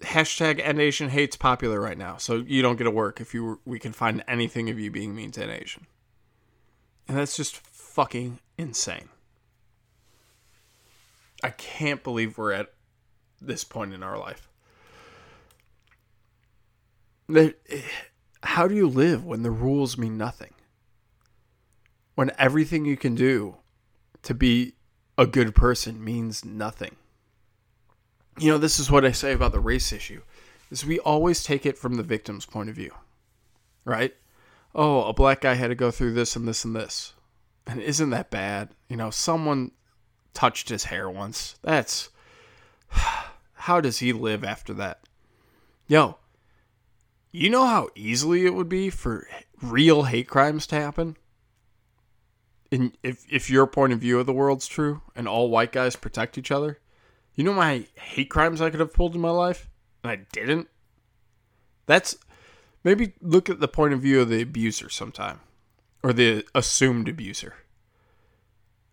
hashtag 0.00 0.60
End 0.62 0.80
Asian 0.80 1.10
hate's 1.10 1.36
popular 1.36 1.80
right 1.80 1.98
now, 1.98 2.16
so 2.16 2.36
you 2.36 2.62
don't 2.62 2.76
get 2.76 2.84
to 2.84 2.90
work 2.90 3.20
if 3.20 3.34
you 3.34 3.60
we 3.64 3.78
can 3.78 3.92
find 3.92 4.24
anything 4.26 4.70
of 4.70 4.78
you 4.78 4.90
being 4.90 5.14
mean 5.14 5.30
to 5.32 5.44
an 5.44 5.50
Asian. 5.50 5.86
And 7.08 7.18
that's 7.18 7.36
just 7.36 7.56
fucking 7.90 8.38
insane. 8.56 9.08
I 11.42 11.50
can't 11.50 12.04
believe 12.04 12.38
we're 12.38 12.52
at 12.52 12.72
this 13.40 13.64
point 13.64 13.92
in 13.92 14.02
our 14.02 14.18
life. 14.18 14.48
How 18.42 18.68
do 18.68 18.74
you 18.74 18.88
live 18.88 19.24
when 19.24 19.42
the 19.42 19.50
rules 19.50 19.98
mean 19.98 20.16
nothing? 20.16 20.54
When 22.14 22.30
everything 22.38 22.84
you 22.84 22.96
can 22.96 23.14
do 23.14 23.56
to 24.22 24.34
be 24.34 24.74
a 25.18 25.26
good 25.26 25.54
person 25.54 26.04
means 26.04 26.44
nothing. 26.44 26.96
You 28.38 28.52
know, 28.52 28.58
this 28.58 28.78
is 28.78 28.90
what 28.90 29.04
I 29.04 29.12
say 29.12 29.32
about 29.32 29.52
the 29.52 29.60
race 29.60 29.92
issue. 29.92 30.22
Is 30.70 30.86
we 30.86 30.98
always 31.00 31.42
take 31.42 31.66
it 31.66 31.78
from 31.78 31.94
the 31.94 32.02
victim's 32.02 32.46
point 32.46 32.68
of 32.68 32.76
view. 32.76 32.94
Right? 33.84 34.14
Oh, 34.74 35.04
a 35.04 35.12
black 35.12 35.40
guy 35.40 35.54
had 35.54 35.68
to 35.68 35.74
go 35.74 35.90
through 35.90 36.12
this 36.12 36.36
and 36.36 36.46
this 36.46 36.64
and 36.64 36.76
this. 36.76 37.14
And 37.70 37.80
isn't 37.80 38.10
that 38.10 38.30
bad? 38.30 38.70
You 38.88 38.96
know, 38.96 39.10
someone 39.10 39.70
touched 40.34 40.68
his 40.68 40.84
hair 40.84 41.08
once. 41.08 41.56
That's 41.62 42.10
how 43.54 43.80
does 43.80 43.98
he 43.98 44.12
live 44.12 44.44
after 44.44 44.74
that? 44.74 45.00
Yo, 45.86 46.18
you 47.32 47.48
know 47.50 47.66
how 47.66 47.88
easily 47.94 48.44
it 48.44 48.54
would 48.54 48.68
be 48.68 48.90
for 48.90 49.26
real 49.62 50.04
hate 50.04 50.28
crimes 50.28 50.66
to 50.68 50.76
happen? 50.76 51.16
in 52.70 52.92
if 53.02 53.26
if 53.28 53.50
your 53.50 53.66
point 53.66 53.92
of 53.92 53.98
view 53.98 54.20
of 54.20 54.26
the 54.26 54.32
world's 54.32 54.68
true 54.68 55.02
and 55.16 55.26
all 55.26 55.50
white 55.50 55.72
guys 55.72 55.96
protect 55.96 56.38
each 56.38 56.50
other, 56.50 56.78
you 57.34 57.42
know 57.42 57.52
my 57.52 57.86
hate 57.94 58.30
crimes 58.30 58.60
I 58.60 58.70
could 58.70 58.80
have 58.80 58.94
pulled 58.94 59.14
in 59.14 59.20
my 59.20 59.30
life 59.30 59.68
and 60.04 60.10
I 60.12 60.16
didn't. 60.32 60.68
That's 61.86 62.16
maybe 62.84 63.14
look 63.20 63.50
at 63.50 63.58
the 63.58 63.66
point 63.66 63.92
of 63.92 64.00
view 64.00 64.20
of 64.20 64.28
the 64.28 64.42
abuser 64.42 64.88
sometime 64.88 65.40
or 66.02 66.12
the 66.12 66.44
assumed 66.54 67.08
abuser. 67.08 67.54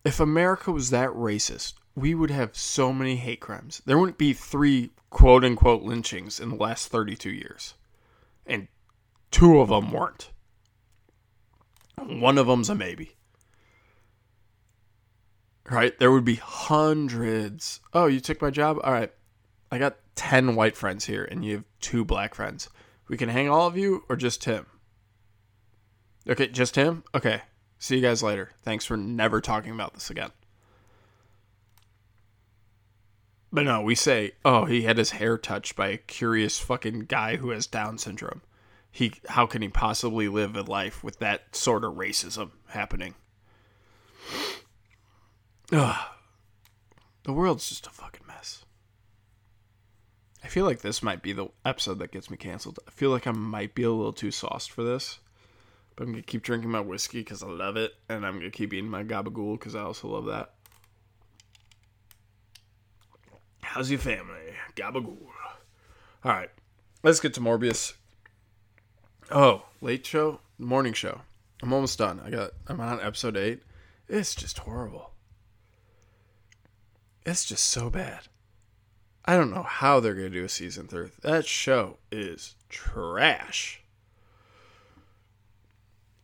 If 0.04 0.20
America 0.20 0.70
was 0.72 0.90
that 0.90 1.10
racist, 1.10 1.74
we 1.94 2.14
would 2.14 2.30
have 2.30 2.56
so 2.56 2.92
many 2.92 3.16
hate 3.16 3.40
crimes. 3.40 3.82
There 3.84 3.98
wouldn't 3.98 4.18
be 4.18 4.32
three 4.32 4.90
quote 5.10 5.44
unquote 5.44 5.82
lynchings 5.82 6.38
in 6.38 6.50
the 6.50 6.56
last 6.56 6.88
32 6.88 7.30
years. 7.30 7.74
And 8.46 8.68
two 9.30 9.60
of 9.60 9.68
them 9.68 9.90
weren't. 9.92 10.30
One 11.96 12.38
of 12.38 12.46
them's 12.46 12.70
a 12.70 12.74
maybe 12.74 13.16
right? 15.70 15.98
There 15.98 16.12
would 16.12 16.24
be 16.24 16.36
hundreds. 16.36 17.80
Oh, 17.92 18.06
you 18.06 18.20
took 18.20 18.42
my 18.42 18.50
job? 18.50 18.78
All 18.82 18.92
right. 18.92 19.12
I 19.70 19.78
got 19.78 19.96
10 20.16 20.54
white 20.56 20.76
friends 20.76 21.04
here 21.04 21.24
and 21.24 21.44
you 21.44 21.56
have 21.56 21.64
two 21.80 22.04
black 22.04 22.34
friends. 22.34 22.68
We 23.08 23.16
can 23.16 23.28
hang 23.28 23.48
all 23.48 23.66
of 23.66 23.76
you 23.76 24.04
or 24.08 24.16
just 24.16 24.44
him? 24.44 24.66
Okay, 26.28 26.48
just 26.48 26.76
him? 26.76 27.04
Okay. 27.14 27.42
See 27.78 27.96
you 27.96 28.02
guys 28.02 28.22
later. 28.22 28.50
Thanks 28.62 28.84
for 28.84 28.96
never 28.96 29.40
talking 29.40 29.72
about 29.72 29.94
this 29.94 30.10
again. 30.10 30.30
But 33.50 33.64
no, 33.64 33.80
we 33.80 33.94
say, 33.94 34.32
oh, 34.44 34.66
he 34.66 34.82
had 34.82 34.98
his 34.98 35.12
hair 35.12 35.38
touched 35.38 35.74
by 35.74 35.88
a 35.88 35.96
curious 35.96 36.58
fucking 36.58 37.00
guy 37.00 37.36
who 37.36 37.50
has 37.50 37.66
Down 37.66 37.96
syndrome. 37.96 38.42
He, 38.90 39.12
how 39.28 39.46
can 39.46 39.62
he 39.62 39.68
possibly 39.68 40.28
live 40.28 40.54
a 40.56 40.62
life 40.62 41.02
with 41.02 41.18
that 41.20 41.54
sort 41.56 41.84
of 41.84 41.94
racism 41.94 42.50
happening? 42.68 43.14
Ugh. 45.72 46.06
The 47.22 47.32
world's 47.32 47.68
just 47.68 47.86
a 47.86 47.90
fucking 47.90 48.26
mess. 48.26 48.64
I 50.42 50.48
feel 50.48 50.64
like 50.64 50.80
this 50.80 51.02
might 51.02 51.22
be 51.22 51.32
the 51.32 51.48
episode 51.64 51.98
that 52.00 52.12
gets 52.12 52.30
me 52.30 52.36
canceled. 52.36 52.78
I 52.86 52.90
feel 52.90 53.10
like 53.10 53.26
I 53.26 53.32
might 53.32 53.74
be 53.74 53.82
a 53.82 53.90
little 53.90 54.12
too 54.12 54.30
sauced 54.30 54.70
for 54.70 54.82
this. 54.82 55.20
But 55.98 56.06
I'm 56.06 56.14
to 56.14 56.22
keep 56.22 56.42
drinking 56.42 56.70
my 56.70 56.78
whiskey 56.78 57.18
because 57.18 57.42
I 57.42 57.48
love 57.48 57.76
it. 57.76 57.92
And 58.08 58.24
I'm 58.24 58.38
to 58.40 58.50
keep 58.50 58.72
eating 58.72 58.88
my 58.88 59.02
gabagool 59.02 59.58
because 59.58 59.74
I 59.74 59.80
also 59.80 60.06
love 60.06 60.26
that. 60.26 60.52
How's 63.62 63.90
your 63.90 63.98
family? 63.98 64.54
Gabagool. 64.76 65.26
All 66.24 66.32
right. 66.32 66.50
Let's 67.02 67.18
get 67.18 67.34
to 67.34 67.40
Morbius. 67.40 67.94
Oh, 69.32 69.64
late 69.80 70.06
show? 70.06 70.38
Morning 70.56 70.92
show. 70.92 71.22
I'm 71.64 71.72
almost 71.72 71.98
done. 71.98 72.20
I 72.24 72.30
got 72.30 72.52
I'm 72.68 72.80
on 72.80 73.00
episode 73.00 73.36
8. 73.36 73.60
It's 74.08 74.36
just 74.36 74.60
horrible. 74.60 75.10
It's 77.26 77.44
just 77.44 77.66
so 77.66 77.90
bad. 77.90 78.20
I 79.24 79.36
don't 79.36 79.50
know 79.50 79.64
how 79.64 79.98
they're 79.98 80.14
to 80.14 80.30
do 80.30 80.44
a 80.44 80.48
season 80.48 80.86
three. 80.86 81.10
That 81.22 81.44
show 81.44 81.96
is 82.12 82.54
trash. 82.68 83.82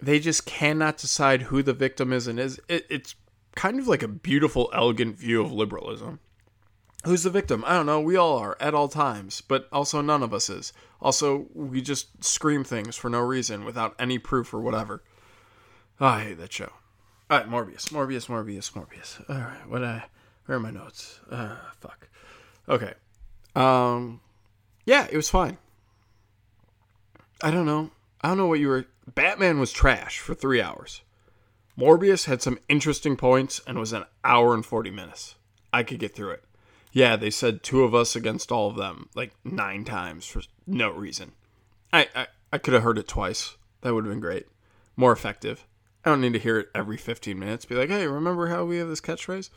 They 0.05 0.19
just 0.19 0.47
cannot 0.47 0.99
decide 0.99 1.43
who 1.43 1.63
the 1.63 1.73
victim 1.73 2.13
is 2.13 2.27
and 2.27 2.39
is. 2.39 2.61
It, 2.69 2.87
it's 2.91 3.15
kind 3.55 3.79
of 3.79 3.89
like 3.89 4.03
a 4.03 4.09
beautiful, 4.09 4.71
elegant 4.73 5.17
view 5.17 5.43
of 5.43 5.53
liberalism. 5.53 6.21
Who's 7.05 7.23
the 7.23 7.31
victim? 7.31 7.65
I 7.67 7.75
don't 7.75 7.87
know. 7.87 8.01
We 8.01 8.17
all 8.17 8.39
are 8.39 8.57
at 8.61 8.75
all 8.75 8.89
times, 8.89 9.43
but 9.43 9.69
also 9.71 10.01
none 10.01 10.23
of 10.23 10.33
us 10.33 10.49
is. 10.49 10.73
Also, 11.01 11.47
we 11.53 11.83
just 11.83 12.25
scream 12.25 12.65
things 12.65 12.97
for 12.97 13.11
no 13.11 13.21
reason 13.21 13.65
without 13.65 13.95
any 13.99 14.19
proof 14.19 14.55
or 14.55 14.61
whatever. 14.61 15.03
Oh, 16.01 16.07
I 16.07 16.25
hate 16.25 16.39
that 16.39 16.53
show. 16.53 16.73
All 17.31 17.39
right, 17.39 17.49
Morbius, 17.49 17.91
Morbius, 17.91 18.27
Morbius, 18.27 18.73
Morbius. 18.73 19.23
All 19.29 19.37
right, 19.37 19.69
what 19.69 19.85
I 19.85 20.05
where 20.47 20.59
are 20.59 20.61
my 20.61 20.71
notes? 20.71 21.21
Uh, 21.31 21.57
fuck. 21.81 22.09
Okay. 22.69 22.93
Um, 23.55 24.21
yeah, 24.85 25.07
it 25.11 25.17
was 25.17 25.31
fine. 25.31 25.57
I 27.43 27.51
don't 27.51 27.67
know. 27.67 27.91
I 28.21 28.29
don't 28.29 28.39
know 28.39 28.47
what 28.47 28.61
you 28.61 28.69
were. 28.69 28.87
Batman 29.07 29.59
was 29.59 29.73
trash 29.73 30.19
for 30.19 30.35
three 30.35 30.61
hours. 30.61 31.03
Morbius 31.79 32.27
had 32.27 32.41
some 32.41 32.59
interesting 32.69 33.17
points 33.17 33.61
and 33.67 33.79
was 33.79 33.93
an 33.93 34.05
hour 34.23 34.55
and 34.55 34.65
40 34.65 34.91
minutes. 34.91 35.35
I 35.73 35.83
could 35.83 35.99
get 35.99 36.15
through 36.15 36.31
it. 36.31 36.45
Yeah, 36.93 37.17
they 37.17 37.31
said 37.31 37.63
two 37.63 37.83
of 37.83 37.95
us 37.95 38.15
against 38.15 38.53
all 38.53 38.71
of 38.71 38.77
them, 38.77 39.09
like 39.17 39.33
nine 39.45 39.85
times 39.85 40.27
for 40.27 40.43
no 40.67 40.91
reason. 40.91 41.33
I 41.93 42.09
I, 42.15 42.27
I 42.53 42.59
could 42.59 42.75
have 42.75 42.85
heard 42.85 42.99
it 42.99 43.09
twice. 43.09 43.57
That 43.81 43.93
would 43.93 44.05
have 44.05 44.13
been 44.13 44.21
great. 44.21 44.47
More 44.97 45.11
effective. 45.11 45.67
I 46.05 46.11
don't 46.11 46.21
need 46.21 46.35
to 46.35 46.39
hear 46.39 46.59
it 46.59 46.69
every 46.75 46.97
15 46.97 47.37
minutes. 47.37 47.65
Be 47.65 47.75
like, 47.75 47.89
hey, 47.89 48.07
remember 48.07 48.47
how 48.47 48.65
we 48.65 48.77
have 48.77 48.89
this 48.89 49.01
catchphrase? 49.01 49.51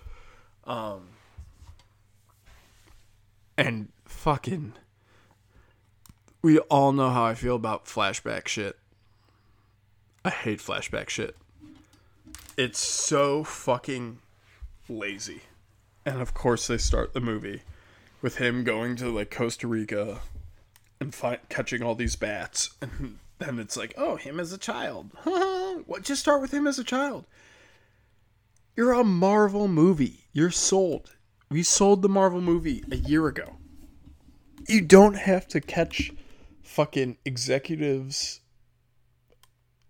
Um, 0.63 1.09
and 3.57 3.89
fucking, 4.05 4.73
we 6.41 6.59
all 6.59 6.91
know 6.91 7.09
how 7.09 7.25
I 7.25 7.35
feel 7.35 7.55
about 7.55 7.85
flashback 7.85 8.47
shit. 8.47 8.77
I 10.27 10.29
hate 10.29 10.59
flashback 10.59 11.07
shit. 11.07 11.37
It's 12.57 12.79
so 12.79 13.45
fucking 13.45 14.17
lazy. 14.89 15.43
And 16.05 16.21
of 16.21 16.33
course, 16.33 16.67
they 16.67 16.77
start 16.79 17.13
the 17.13 17.21
movie 17.21 17.61
with 18.21 18.35
him 18.35 18.65
going 18.65 18.97
to 18.97 19.09
like 19.09 19.31
Costa 19.31 19.67
Rica 19.67 20.19
and 20.99 21.15
fi- 21.15 21.39
catching 21.47 21.81
all 21.81 21.95
these 21.95 22.17
bats. 22.17 22.71
And 23.39 23.55
then 23.55 23.59
it's 23.59 23.77
like, 23.77 23.93
oh, 23.97 24.17
him 24.17 24.37
as 24.39 24.51
a 24.51 24.57
child. 24.57 25.11
what? 25.85 26.01
Just 26.01 26.21
start 26.21 26.41
with 26.41 26.51
him 26.51 26.65
as 26.65 26.79
a 26.79 26.83
child. 26.83 27.25
You're 28.75 28.93
a 28.93 29.03
Marvel 29.03 29.67
movie. 29.67 30.25
You're 30.33 30.49
sold. 30.49 31.15
We 31.49 31.61
sold 31.61 32.01
the 32.01 32.09
Marvel 32.09 32.41
movie 32.41 32.83
a 32.91 32.95
year 32.95 33.27
ago. 33.27 33.57
You 34.67 34.81
don't 34.81 35.17
have 35.17 35.47
to 35.49 35.61
catch 35.61 36.11
fucking 36.63 37.17
executives' 37.25 38.41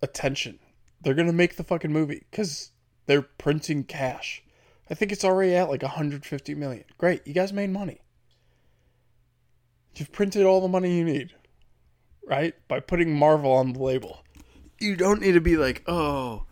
attention. 0.02 0.60
They're 1.02 1.14
gonna 1.14 1.34
make 1.34 1.56
the 1.56 1.64
fucking 1.64 1.92
movie 1.92 2.26
because 2.30 2.72
they're 3.06 3.22
printing 3.22 3.84
cash. 3.84 4.44
I 4.90 4.94
think 4.94 5.12
it's 5.12 5.26
already 5.26 5.56
at 5.56 5.70
like 5.70 5.82
150 5.82 6.56
million. 6.56 6.86
Great, 6.98 7.26
you 7.26 7.34
guys 7.34 7.52
made 7.52 7.70
money. 7.70 8.02
You've 9.96 10.12
printed 10.12 10.46
all 10.46 10.62
the 10.62 10.68
money 10.68 10.96
you 10.96 11.04
need, 11.04 11.34
right? 12.26 12.54
By 12.68 12.80
putting 12.80 13.18
Marvel 13.18 13.52
on 13.52 13.74
the 13.74 13.80
label. 13.80 14.24
You 14.80 14.96
don't 14.96 15.22
need 15.22 15.32
to 15.32 15.42
be 15.42 15.58
like, 15.58 15.84
oh, 15.88 16.46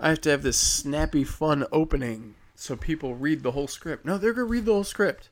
I 0.00 0.10
have 0.10 0.20
to 0.22 0.30
have 0.30 0.42
this 0.42 0.56
snappy, 0.56 1.24
fun 1.24 1.66
opening 1.72 2.34
so 2.54 2.76
people 2.76 3.14
read 3.14 3.42
the 3.42 3.50
whole 3.50 3.66
script. 3.66 4.04
No, 4.04 4.16
they're 4.16 4.32
going 4.32 4.46
to 4.46 4.50
read 4.50 4.64
the 4.64 4.72
whole 4.72 4.84
script. 4.84 5.28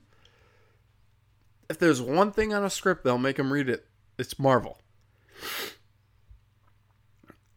If 1.71 1.79
there's 1.79 2.03
one 2.03 2.33
thing 2.33 2.53
on 2.53 2.65
a 2.65 2.71
script, 2.71 3.05
they'll 3.05 3.17
make 3.17 3.37
them 3.37 3.53
read 3.53 3.69
it. 3.69 3.87
It's 4.19 4.39
Marvel. 4.39 4.79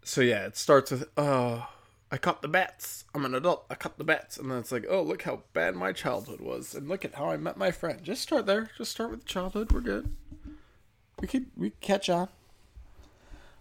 So 0.06 0.22
yeah, 0.22 0.46
it 0.46 0.56
starts 0.56 0.92
with, 0.92 1.10
oh, 1.18 1.68
I 2.12 2.18
caught 2.18 2.44
the 2.44 2.48
bats. 2.48 3.06
I'm 3.16 3.26
an 3.26 3.34
adult. 3.34 3.66
I 3.72 3.76
caught 3.76 3.98
the 3.98 4.04
bats. 4.04 4.38
And 4.38 4.52
then 4.52 4.60
it's 4.60 4.72
like, 4.72 4.86
oh, 4.88 5.02
look 5.02 5.24
how 5.24 5.42
bad 5.54 5.76
my 5.76 5.92
childhood 5.92 6.40
was. 6.40 6.76
And 6.76 6.88
look 6.88 7.04
at 7.04 7.16
how 7.16 7.32
I 7.32 7.38
met 7.38 7.58
my 7.58 7.72
friend. 7.72 8.04
Just 8.04 8.22
start 8.22 8.46
there. 8.46 8.70
Just 8.78 8.92
start 8.92 9.10
with 9.10 9.26
childhood. 9.26 9.72
We're 9.72 9.82
good. 9.82 10.16
We 11.20 11.28
could 11.28 11.48
we 11.58 11.72
catch 11.82 12.08
on. 12.08 12.30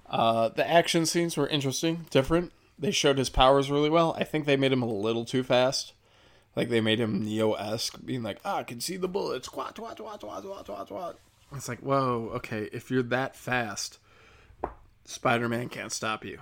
Uh, 0.08 0.50
the 0.50 0.68
action 0.68 1.06
scenes 1.06 1.34
were 1.36 1.48
interesting, 1.48 2.04
different. 2.10 2.52
They 2.78 2.90
showed 2.90 3.16
his 3.16 3.30
powers 3.30 3.70
really 3.70 3.88
well. 3.88 4.14
I 4.18 4.24
think 4.24 4.44
they 4.44 4.56
made 4.56 4.72
him 4.72 4.82
a 4.82 4.86
little 4.86 5.24
too 5.24 5.42
fast. 5.42 5.94
Like 6.54 6.68
they 6.68 6.82
made 6.82 7.00
him 7.00 7.24
Neo 7.24 7.54
esque, 7.54 8.04
being 8.04 8.22
like, 8.22 8.38
ah, 8.44 8.58
I 8.58 8.62
can 8.64 8.80
see 8.80 8.98
the 8.98 9.08
bullets. 9.08 9.48
Twat, 9.48 9.76
twat, 9.76 9.96
twat, 9.96 10.20
twat, 10.20 10.66
twat, 10.66 10.88
twat. 10.88 11.14
It's 11.56 11.68
like, 11.68 11.80
whoa, 11.80 12.32
okay, 12.34 12.68
if 12.72 12.90
you're 12.90 13.02
that 13.04 13.34
fast, 13.34 13.98
Spider 15.04 15.48
Man 15.48 15.68
can't 15.68 15.92
stop 15.92 16.24
you. 16.24 16.38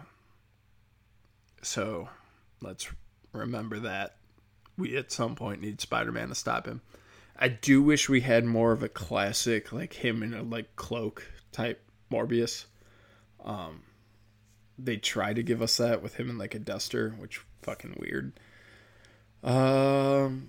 So 1.62 2.08
let's 2.60 2.88
remember 3.32 3.78
that 3.80 4.16
we 4.76 4.96
at 4.96 5.12
some 5.12 5.34
point 5.34 5.60
need 5.60 5.80
Spider-Man 5.80 6.28
to 6.28 6.34
stop 6.34 6.66
him. 6.66 6.80
I 7.36 7.48
do 7.48 7.82
wish 7.82 8.08
we 8.08 8.20
had 8.20 8.44
more 8.44 8.72
of 8.72 8.82
a 8.82 8.88
classic 8.88 9.72
like 9.72 9.94
him 9.94 10.22
in 10.22 10.34
a 10.34 10.42
like 10.42 10.76
cloak 10.76 11.26
type 11.50 11.82
Morbius. 12.10 12.66
Um 13.44 13.82
they 14.78 14.96
try 14.96 15.32
to 15.32 15.42
give 15.42 15.62
us 15.62 15.76
that 15.76 16.02
with 16.02 16.14
him 16.14 16.30
in 16.30 16.38
like 16.38 16.54
a 16.54 16.58
duster, 16.58 17.10
which 17.18 17.40
fucking 17.62 17.96
weird. 17.98 18.32
Um 19.42 20.48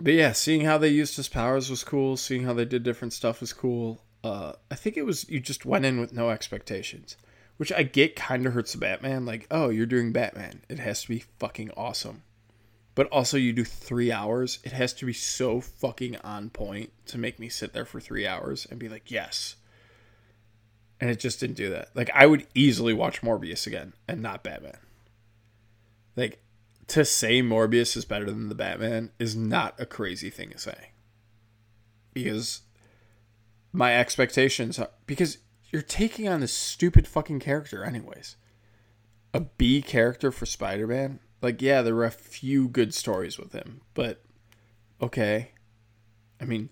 but 0.00 0.14
yeah, 0.14 0.32
seeing 0.32 0.62
how 0.62 0.78
they 0.78 0.88
used 0.88 1.16
his 1.16 1.28
powers 1.28 1.68
was 1.68 1.84
cool. 1.84 2.16
Seeing 2.16 2.44
how 2.44 2.54
they 2.54 2.64
did 2.64 2.82
different 2.82 3.12
stuff 3.12 3.40
was 3.40 3.52
cool. 3.52 4.00
Uh, 4.22 4.52
I 4.70 4.74
think 4.74 4.96
it 4.96 5.06
was 5.06 5.28
you 5.28 5.40
just 5.40 5.64
went 5.64 5.84
in 5.84 6.00
with 6.00 6.12
no 6.12 6.30
expectations 6.30 7.16
which 7.60 7.70
I 7.74 7.82
get 7.82 8.16
kind 8.16 8.46
of 8.46 8.54
hurts 8.54 8.72
the 8.72 8.78
Batman. 8.78 9.26
Like, 9.26 9.46
oh, 9.50 9.68
you're 9.68 9.84
doing 9.84 10.12
Batman. 10.12 10.62
It 10.70 10.78
has 10.78 11.02
to 11.02 11.08
be 11.08 11.24
fucking 11.38 11.70
awesome. 11.76 12.22
But 12.94 13.06
also, 13.08 13.36
you 13.36 13.52
do 13.52 13.64
three 13.64 14.10
hours. 14.10 14.60
It 14.64 14.72
has 14.72 14.94
to 14.94 15.04
be 15.04 15.12
so 15.12 15.60
fucking 15.60 16.16
on 16.24 16.48
point 16.48 16.90
to 17.08 17.18
make 17.18 17.38
me 17.38 17.50
sit 17.50 17.74
there 17.74 17.84
for 17.84 18.00
three 18.00 18.26
hours 18.26 18.66
and 18.70 18.80
be 18.80 18.88
like, 18.88 19.10
yes. 19.10 19.56
And 21.02 21.10
it 21.10 21.20
just 21.20 21.38
didn't 21.38 21.58
do 21.58 21.68
that. 21.68 21.90
Like, 21.94 22.08
I 22.14 22.24
would 22.24 22.46
easily 22.54 22.94
watch 22.94 23.20
Morbius 23.20 23.66
again 23.66 23.92
and 24.08 24.22
not 24.22 24.42
Batman. 24.42 24.78
Like, 26.16 26.42
to 26.86 27.04
say 27.04 27.42
Morbius 27.42 27.94
is 27.94 28.06
better 28.06 28.24
than 28.24 28.48
the 28.48 28.54
Batman 28.54 29.10
is 29.18 29.36
not 29.36 29.78
a 29.78 29.84
crazy 29.84 30.30
thing 30.30 30.48
to 30.48 30.58
say. 30.58 30.92
Because 32.14 32.62
my 33.72 33.96
expectations 33.96 34.78
are. 34.78 34.90
Because 35.06 35.38
you're 35.70 35.82
taking 35.82 36.28
on 36.28 36.40
this 36.40 36.52
stupid 36.52 37.06
fucking 37.06 37.40
character 37.40 37.84
anyways. 37.84 38.36
A 39.32 39.40
B 39.40 39.80
character 39.80 40.32
for 40.32 40.46
Spider-Man? 40.46 41.20
Like 41.42 41.62
yeah, 41.62 41.82
there 41.82 41.94
were 41.94 42.04
a 42.04 42.10
few 42.10 42.68
good 42.68 42.92
stories 42.92 43.38
with 43.38 43.52
him, 43.52 43.80
but 43.94 44.22
okay. 45.00 45.52
I 46.40 46.44
mean, 46.44 46.70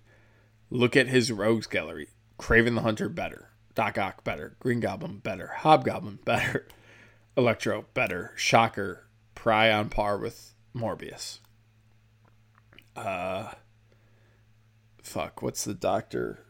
look 0.70 0.96
at 0.96 1.08
his 1.08 1.32
rogues 1.32 1.66
gallery. 1.66 2.08
Kraven 2.38 2.74
the 2.74 2.82
Hunter 2.82 3.08
better. 3.08 3.50
Doc 3.74 3.96
Ock 3.96 4.24
better. 4.24 4.56
Green 4.60 4.80
Goblin 4.80 5.18
better. 5.18 5.52
Hobgoblin 5.58 6.18
better. 6.24 6.66
Electro 7.36 7.86
better. 7.94 8.32
Shocker 8.36 9.08
pry 9.34 9.70
on 9.70 9.88
par 9.88 10.18
with 10.18 10.54
Morbius. 10.74 11.38
Uh 12.96 13.52
fuck, 15.02 15.40
what's 15.40 15.64
the 15.64 15.74
doctor 15.74 16.44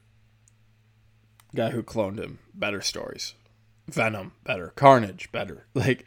guy 1.55 1.71
who 1.71 1.83
cloned 1.83 2.19
him, 2.19 2.39
better 2.55 2.81
stories. 2.81 3.35
Venom, 3.89 4.33
better. 4.45 4.73
Carnage, 4.77 5.31
better. 5.33 5.67
Like, 5.75 6.07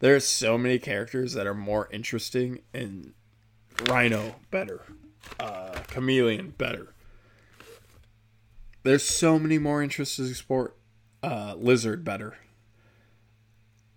there's 0.00 0.26
so 0.26 0.56
many 0.56 0.78
characters 0.78 1.34
that 1.34 1.46
are 1.46 1.54
more 1.54 1.88
interesting, 1.92 2.60
and 2.72 3.12
Rhino, 3.86 4.36
better. 4.50 4.82
Uh, 5.38 5.72
Chameleon, 5.88 6.54
better. 6.56 6.94
There's 8.82 9.04
so 9.04 9.38
many 9.38 9.58
more 9.58 9.82
interesting 9.82 10.32
sport. 10.32 10.76
Uh, 11.22 11.54
Lizard, 11.56 12.02
better. 12.02 12.38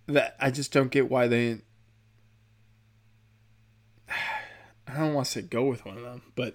That 0.06 0.36
I 0.38 0.50
just 0.50 0.72
don't 0.72 0.90
get 0.90 1.10
why 1.10 1.26
they. 1.26 1.62
I 4.86 4.98
don't 4.98 5.14
want 5.14 5.26
to 5.26 5.32
say 5.32 5.42
go 5.42 5.64
with 5.64 5.86
one 5.86 5.96
of 5.96 6.02
them, 6.02 6.22
but 6.36 6.54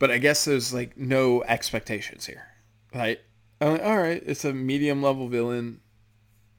but 0.00 0.10
I 0.10 0.18
guess 0.18 0.44
there's 0.44 0.74
like 0.74 0.96
no 0.96 1.44
expectations 1.44 2.26
here. 2.26 2.46
Right? 2.94 3.20
I'm 3.60 3.72
like, 3.72 3.82
all 3.82 3.98
right, 3.98 4.22
it's 4.24 4.44
a 4.44 4.52
medium 4.52 5.02
level 5.02 5.28
villain. 5.28 5.80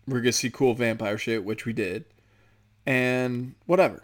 We're 0.07 0.21
gonna 0.21 0.31
see 0.31 0.49
cool 0.49 0.73
vampire 0.73 1.17
shit, 1.17 1.43
which 1.43 1.65
we 1.65 1.73
did, 1.73 2.05
and 2.85 3.55
whatever. 3.65 4.03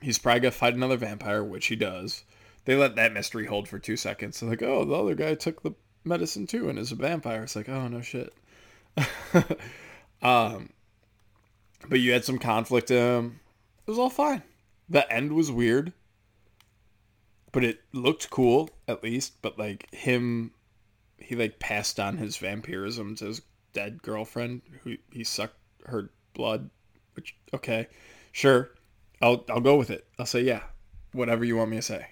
He's 0.00 0.18
probably 0.18 0.40
gonna 0.40 0.52
fight 0.52 0.74
another 0.74 0.96
vampire, 0.96 1.44
which 1.44 1.66
he 1.66 1.76
does. 1.76 2.24
They 2.64 2.76
let 2.76 2.96
that 2.96 3.12
mystery 3.12 3.46
hold 3.46 3.68
for 3.68 3.78
two 3.78 3.96
seconds. 3.96 4.40
They're 4.40 4.50
like, 4.50 4.62
oh, 4.62 4.84
the 4.84 4.94
other 4.94 5.14
guy 5.14 5.34
took 5.34 5.62
the 5.62 5.74
medicine 6.04 6.46
too 6.46 6.68
and 6.68 6.78
is 6.78 6.92
a 6.92 6.96
vampire. 6.96 7.42
It's 7.42 7.56
like, 7.56 7.68
oh 7.68 7.88
no 7.88 8.00
shit. 8.00 8.32
um, 10.22 10.70
but 11.88 12.00
you 12.00 12.12
had 12.12 12.24
some 12.24 12.38
conflict. 12.38 12.90
Um, 12.90 13.40
it 13.86 13.90
was 13.90 13.98
all 13.98 14.10
fine. 14.10 14.42
The 14.88 15.10
end 15.12 15.32
was 15.32 15.50
weird, 15.50 15.92
but 17.52 17.64
it 17.64 17.80
looked 17.92 18.30
cool 18.30 18.70
at 18.88 19.02
least. 19.02 19.40
But 19.42 19.58
like 19.58 19.92
him 19.94 20.52
he 21.18 21.34
like 21.34 21.58
passed 21.58 21.98
on 21.98 22.18
his 22.18 22.36
vampirism 22.36 23.16
to 23.16 23.26
his 23.26 23.42
dead 23.72 24.02
girlfriend 24.02 24.62
who 24.82 24.96
he 25.10 25.24
sucked 25.24 25.58
her 25.86 26.10
blood 26.32 26.70
which 27.14 27.36
okay 27.52 27.88
sure 28.32 28.70
i'll 29.20 29.44
i'll 29.48 29.60
go 29.60 29.76
with 29.76 29.90
it. 29.90 30.06
I'll 30.18 30.26
say 30.26 30.42
yeah 30.42 30.62
whatever 31.12 31.44
you 31.44 31.56
want 31.56 31.70
me 31.70 31.76
to 31.76 31.82
say. 31.82 32.06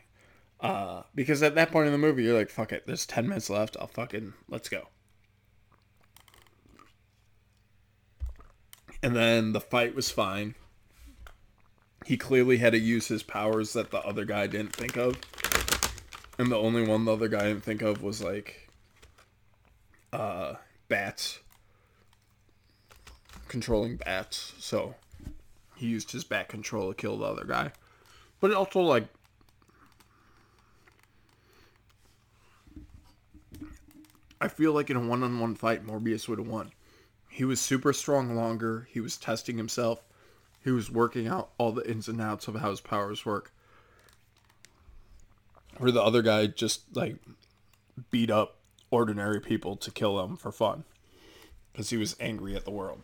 Uh 0.60 1.02
because 1.14 1.42
at 1.42 1.54
that 1.56 1.70
point 1.70 1.86
in 1.86 1.92
the 1.92 1.98
movie 1.98 2.24
you're 2.24 2.38
like 2.38 2.50
fuck 2.50 2.72
it 2.72 2.84
there's 2.86 3.06
10 3.06 3.28
minutes 3.28 3.50
left 3.50 3.76
i'll 3.80 3.86
fucking 3.86 4.32
let's 4.48 4.68
go. 4.68 4.88
And 9.02 9.16
then 9.16 9.52
the 9.52 9.60
fight 9.60 9.96
was 9.96 10.10
fine. 10.10 10.54
He 12.06 12.16
clearly 12.16 12.58
had 12.58 12.72
to 12.72 12.78
use 12.78 13.08
his 13.08 13.24
powers 13.24 13.72
that 13.72 13.90
the 13.90 13.98
other 13.98 14.24
guy 14.24 14.46
didn't 14.46 14.74
think 14.74 14.96
of. 14.96 15.16
And 16.38 16.50
the 16.50 16.56
only 16.56 16.86
one 16.86 17.04
the 17.04 17.12
other 17.12 17.28
guy 17.28 17.48
didn't 17.48 17.64
think 17.64 17.82
of 17.82 18.02
was 18.02 18.22
like 18.22 18.68
uh, 20.12 20.54
bats, 20.88 21.40
controlling 23.48 23.96
bats. 23.96 24.52
So 24.58 24.94
he 25.76 25.86
used 25.86 26.12
his 26.12 26.24
bat 26.24 26.48
control 26.48 26.88
to 26.88 26.94
kill 26.94 27.18
the 27.18 27.24
other 27.24 27.44
guy. 27.44 27.72
But 28.40 28.50
it 28.50 28.56
also 28.56 28.80
like 28.80 29.06
I 34.42 34.48
feel 34.48 34.72
like 34.72 34.90
in 34.90 34.96
a 34.96 35.00
one-on-one 35.00 35.54
fight, 35.54 35.86
Morbius 35.86 36.28
would 36.28 36.40
have 36.40 36.48
won. 36.48 36.72
He 37.28 37.44
was 37.44 37.60
super 37.60 37.92
strong 37.92 38.34
longer. 38.34 38.88
He 38.90 38.98
was 38.98 39.16
testing 39.16 39.56
himself. 39.56 40.02
He 40.64 40.72
was 40.72 40.90
working 40.90 41.28
out 41.28 41.50
all 41.58 41.70
the 41.70 41.88
ins 41.88 42.08
and 42.08 42.20
outs 42.20 42.48
of 42.48 42.56
how 42.56 42.70
his 42.70 42.80
powers 42.80 43.24
work. 43.24 43.52
Where 45.78 45.92
the 45.92 46.02
other 46.02 46.22
guy 46.22 46.48
just 46.48 46.82
like 46.96 47.18
beat 48.10 48.30
up 48.30 48.56
ordinary 48.92 49.40
people 49.40 49.74
to 49.74 49.90
kill 49.90 50.18
them 50.18 50.36
for 50.36 50.52
fun 50.52 50.84
because 51.72 51.90
he 51.90 51.96
was 51.96 52.14
angry 52.20 52.54
at 52.54 52.64
the 52.64 52.70
world. 52.70 53.02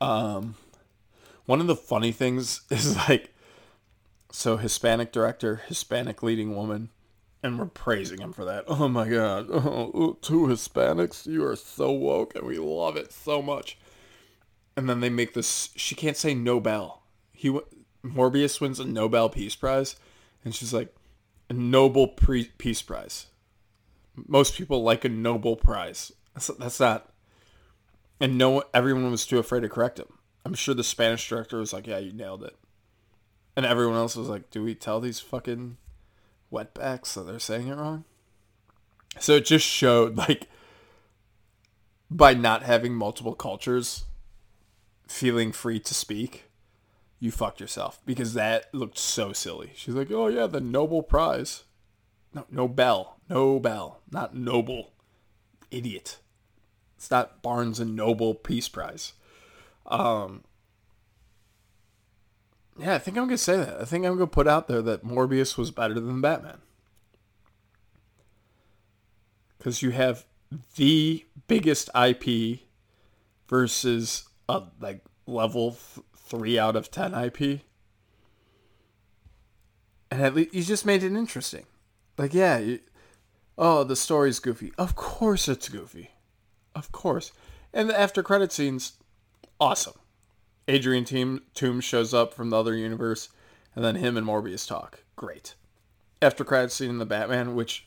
Um, 0.00 0.56
one 1.46 1.60
of 1.60 1.68
the 1.68 1.76
funny 1.76 2.10
things 2.10 2.62
is 2.70 2.96
like, 2.96 3.32
so 4.32 4.56
Hispanic 4.56 5.12
director, 5.12 5.62
Hispanic 5.68 6.22
leading 6.22 6.56
woman, 6.56 6.90
and 7.42 7.58
we're 7.58 7.66
praising 7.66 8.20
him 8.20 8.32
for 8.32 8.44
that. 8.46 8.64
Oh 8.66 8.88
my 8.88 9.08
god, 9.08 9.46
oh, 9.50 10.18
two 10.20 10.46
Hispanics, 10.46 11.26
you 11.26 11.44
are 11.46 11.54
so 11.54 11.92
woke, 11.92 12.34
and 12.34 12.44
we 12.44 12.58
love 12.58 12.96
it 12.96 13.12
so 13.12 13.40
much. 13.40 13.78
And 14.76 14.88
then 14.88 15.00
they 15.00 15.10
make 15.10 15.34
this. 15.34 15.70
She 15.76 15.94
can't 15.94 16.16
say 16.16 16.34
Nobel. 16.34 17.02
He 17.32 17.56
Morbius 18.04 18.60
wins 18.60 18.80
a 18.80 18.84
Nobel 18.84 19.28
Peace 19.28 19.56
Prize, 19.56 19.96
and 20.44 20.54
she's 20.54 20.72
like, 20.72 20.94
a 21.50 21.52
Nobel 21.52 22.08
Pre- 22.08 22.52
Peace 22.58 22.82
Prize. 22.82 23.26
Most 24.26 24.54
people 24.56 24.82
like 24.82 25.04
a 25.04 25.08
Nobel 25.08 25.56
Prize. 25.56 26.12
That's, 26.34 26.48
that's. 26.58 26.80
And 28.20 28.36
no, 28.38 28.64
everyone 28.74 29.10
was 29.10 29.26
too 29.26 29.38
afraid 29.38 29.60
to 29.60 29.68
correct 29.68 29.98
him. 29.98 30.18
I'm 30.44 30.54
sure 30.54 30.74
the 30.74 30.84
Spanish 30.84 31.28
director 31.28 31.58
was 31.58 31.72
like, 31.72 31.86
"Yeah, 31.86 31.98
you 31.98 32.12
nailed 32.12 32.42
it," 32.42 32.56
and 33.56 33.66
everyone 33.66 33.96
else 33.96 34.16
was 34.16 34.28
like, 34.28 34.50
"Do 34.50 34.62
we 34.62 34.74
tell 34.74 35.00
these 35.00 35.20
fucking 35.20 35.76
wetbacks 36.50 37.14
that 37.14 37.22
they're 37.22 37.38
saying 37.38 37.68
it 37.68 37.76
wrong?" 37.76 38.04
So 39.20 39.34
it 39.34 39.44
just 39.44 39.66
showed 39.66 40.16
like 40.16 40.48
by 42.10 42.34
not 42.34 42.62
having 42.62 42.94
multiple 42.94 43.34
cultures, 43.34 44.04
feeling 45.06 45.52
free 45.52 45.80
to 45.80 45.94
speak, 45.94 46.44
you 47.20 47.30
fucked 47.30 47.60
yourself 47.60 48.00
because 48.06 48.34
that 48.34 48.72
looked 48.72 48.98
so 48.98 49.32
silly. 49.32 49.72
She's 49.74 49.94
like, 49.94 50.10
"Oh 50.10 50.28
yeah, 50.28 50.46
the 50.46 50.60
Nobel 50.60 51.02
Prize." 51.02 51.64
No, 52.34 52.44
Nobel, 52.50 53.18
Nobel, 53.28 54.00
not 54.10 54.34
Noble. 54.34 54.92
Idiot. 55.70 56.18
It's 56.96 57.10
not 57.10 57.42
Barnes 57.42 57.78
and 57.78 57.94
Noble 57.94 58.34
Peace 58.34 58.68
Prize. 58.68 59.12
Um, 59.86 60.44
yeah, 62.78 62.94
I 62.94 62.98
think 62.98 63.16
I'm 63.16 63.24
gonna 63.24 63.38
say 63.38 63.56
that. 63.56 63.80
I 63.80 63.84
think 63.84 64.04
I'm 64.04 64.14
gonna 64.14 64.26
put 64.26 64.48
out 64.48 64.68
there 64.68 64.82
that 64.82 65.04
Morbius 65.04 65.56
was 65.56 65.70
better 65.70 65.94
than 65.94 66.20
Batman 66.20 66.58
because 69.56 69.82
you 69.82 69.90
have 69.90 70.24
the 70.76 71.24
biggest 71.46 71.90
IP 71.94 72.60
versus 73.48 74.28
a 74.48 74.62
like 74.80 75.04
level 75.26 75.72
th- 75.72 76.06
three 76.16 76.58
out 76.58 76.76
of 76.76 76.90
ten 76.90 77.14
IP, 77.14 77.60
and 80.10 80.22
at 80.22 80.34
least 80.34 80.54
he 80.54 80.62
just 80.62 80.86
made 80.86 81.02
it 81.02 81.12
interesting. 81.12 81.66
Like, 82.18 82.34
yeah, 82.34 82.58
you, 82.58 82.80
oh, 83.56 83.84
the 83.84 83.96
story's 83.96 84.40
goofy. 84.40 84.72
Of 84.76 84.96
course, 84.96 85.48
it's 85.48 85.68
goofy. 85.68 86.10
Of 86.74 86.92
course, 86.92 87.32
and 87.72 87.88
the 87.88 87.98
after 87.98 88.22
credit 88.22 88.52
scenes 88.52 88.92
awesome. 89.60 89.94
Adrian 90.66 91.04
Team 91.04 91.42
Toomes 91.54 91.82
shows 91.82 92.12
up 92.12 92.34
from 92.34 92.50
the 92.50 92.58
other 92.58 92.74
universe, 92.74 93.30
and 93.74 93.84
then 93.84 93.96
him 93.96 94.16
and 94.16 94.26
Morbius 94.26 94.66
talk. 94.66 95.04
Great. 95.16 95.54
After 96.20 96.44
credit 96.44 96.72
scene 96.72 96.90
in 96.90 96.98
the 96.98 97.06
Batman, 97.06 97.54
which 97.54 97.86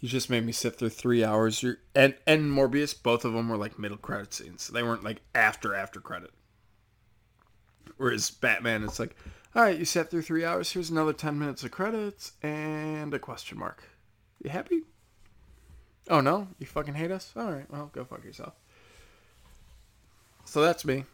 you 0.00 0.08
just 0.08 0.30
made 0.30 0.44
me 0.44 0.52
sit 0.52 0.76
through 0.76 0.90
three 0.90 1.24
hours. 1.24 1.64
And 1.94 2.14
and 2.26 2.50
Morbius, 2.50 3.00
both 3.00 3.24
of 3.24 3.32
them 3.32 3.48
were 3.48 3.56
like 3.56 3.78
middle 3.78 3.96
credit 3.96 4.34
scenes. 4.34 4.68
They 4.68 4.82
weren't 4.82 5.04
like 5.04 5.20
after 5.34 5.74
after 5.74 6.00
credit. 6.00 6.30
Whereas 7.96 8.30
Batman, 8.30 8.82
it's 8.84 8.98
like, 8.98 9.14
all 9.54 9.62
right, 9.62 9.78
you 9.78 9.84
sat 9.84 10.10
through 10.10 10.22
three 10.22 10.44
hours. 10.44 10.72
Here's 10.72 10.90
another 10.90 11.12
ten 11.12 11.38
minutes 11.38 11.64
of 11.64 11.70
credits 11.70 12.32
and 12.42 13.12
a 13.12 13.18
question 13.18 13.58
mark. 13.58 13.82
You 14.42 14.50
happy? 14.50 14.82
Oh 16.08 16.20
no, 16.20 16.48
you 16.58 16.66
fucking 16.66 16.94
hate 16.94 17.10
us. 17.10 17.32
All 17.36 17.52
right, 17.52 17.70
well, 17.70 17.90
go 17.92 18.04
fuck 18.04 18.24
yourself. 18.24 18.54
So 20.44 20.60
that's 20.62 20.84
me. 20.84 21.04